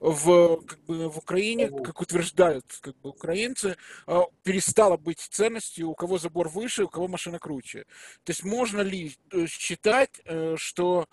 [0.00, 3.76] В, как бы, в Украине, как утверждают как бы, украинцы,
[4.08, 7.84] а, перестало быть ценностью, у кого забор выше, у кого машина круче.
[8.24, 11.06] То есть можно ли э, считать, э, что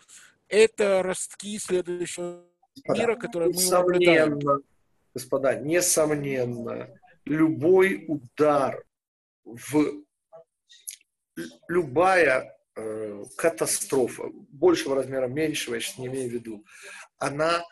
[0.48, 2.44] это ростки следующего
[2.88, 4.40] мира, который мы наблюдаем?
[5.14, 6.90] Господа, несомненно,
[7.26, 8.84] любой удар
[9.72, 10.04] в
[11.68, 16.66] любая э, катастрофа, большего размера, меньшего, я сейчас не имею в виду,
[17.18, 17.64] она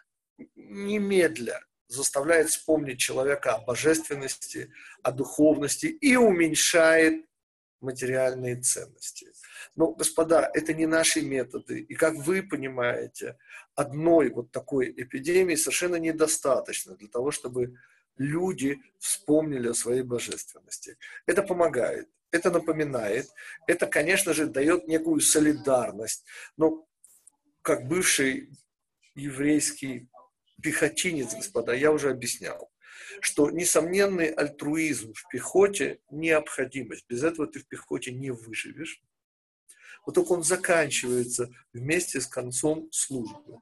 [0.55, 4.71] немедля заставляет вспомнить человека о божественности,
[5.03, 7.25] о духовности и уменьшает
[7.79, 9.27] материальные ценности.
[9.75, 11.79] Но, господа, это не наши методы.
[11.79, 13.37] И как вы понимаете,
[13.75, 17.77] одной вот такой эпидемии совершенно недостаточно для того, чтобы
[18.17, 20.97] люди вспомнили о своей божественности.
[21.25, 23.27] Это помогает, это напоминает,
[23.67, 26.25] это, конечно же, дает некую солидарность.
[26.57, 26.87] Но
[27.61, 28.49] как бывший
[29.15, 30.07] еврейский
[30.61, 32.71] пехотинец, господа, я уже объяснял,
[33.21, 37.05] что несомненный альтруизм в пехоте– необходимость.
[37.07, 39.01] Без этого ты в пехоте не выживешь.
[40.05, 43.59] Вот только он заканчивается вместе с концом службы.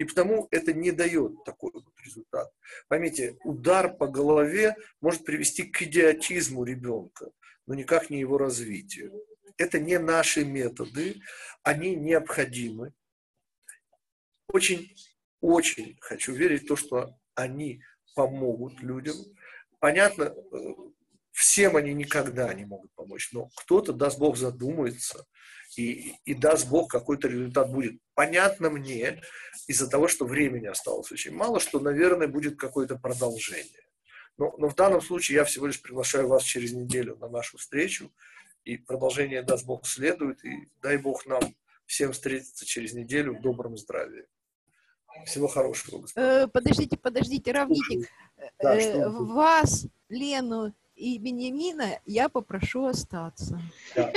[0.00, 2.50] И потому это не дает такой вот результат.
[2.88, 7.30] Поймите, удар по голове может привести к идиотизму ребенка,
[7.66, 9.12] но никак не его развитию.
[9.58, 11.20] Это не наши методы,
[11.62, 12.94] они необходимы.
[14.46, 14.96] Очень,
[15.42, 17.82] очень хочу верить в то, что они
[18.14, 19.16] помогут людям.
[19.80, 20.58] Понятно, э,
[21.30, 25.26] всем они никогда не могут помочь, но кто-то, даст Бог, задумается,
[25.76, 28.00] и, и даст Бог, какой-то результат будет.
[28.14, 29.20] Понятно мне,
[29.66, 33.86] из-за того, что времени осталось очень мало, что, наверное, будет какое-то продолжение.
[34.36, 38.12] Но, но в данном случае я всего лишь приглашаю вас через неделю на нашу встречу,
[38.64, 41.42] и продолжение, даст Бог, следует, и дай Бог нам
[41.86, 44.26] всем встретиться через неделю в добром здравии.
[45.26, 46.44] Всего хорошего, господа.
[46.44, 48.08] Э, Подождите, подождите, Равнитик.
[48.60, 49.10] Да, Э, что?
[49.10, 53.58] Вас, Лену и Бенемина я попрошу остаться.
[53.96, 54.12] Да,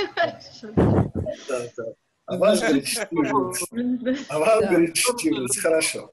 [0.76, 1.84] да, да.
[2.26, 4.24] А вас, говорит, Штирлиц.
[4.28, 4.68] А вас, Да.
[4.68, 5.58] говорит, Штирлиц.
[5.60, 6.10] Хорошо.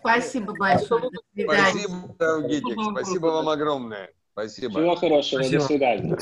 [0.00, 1.10] Спасибо большое.
[1.32, 4.10] Спасибо, Равгитик, спасибо вам огромное.
[4.32, 4.70] Спасибо.
[4.80, 5.60] Всего хорошего, Спасибо.
[5.60, 6.18] до свидания.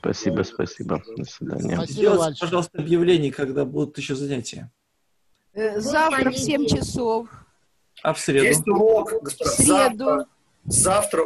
[0.00, 1.02] Спасибо, спасибо.
[1.16, 1.86] До свидания.
[1.86, 4.70] Сделайте, пожалуйста, объявление, когда будут еще занятия.
[5.54, 7.28] Э, Завтра в 7 часов.
[8.02, 8.44] А в среду?
[8.44, 9.64] Есть урок, В среду.
[9.66, 10.26] Завтра,
[10.66, 11.22] завтра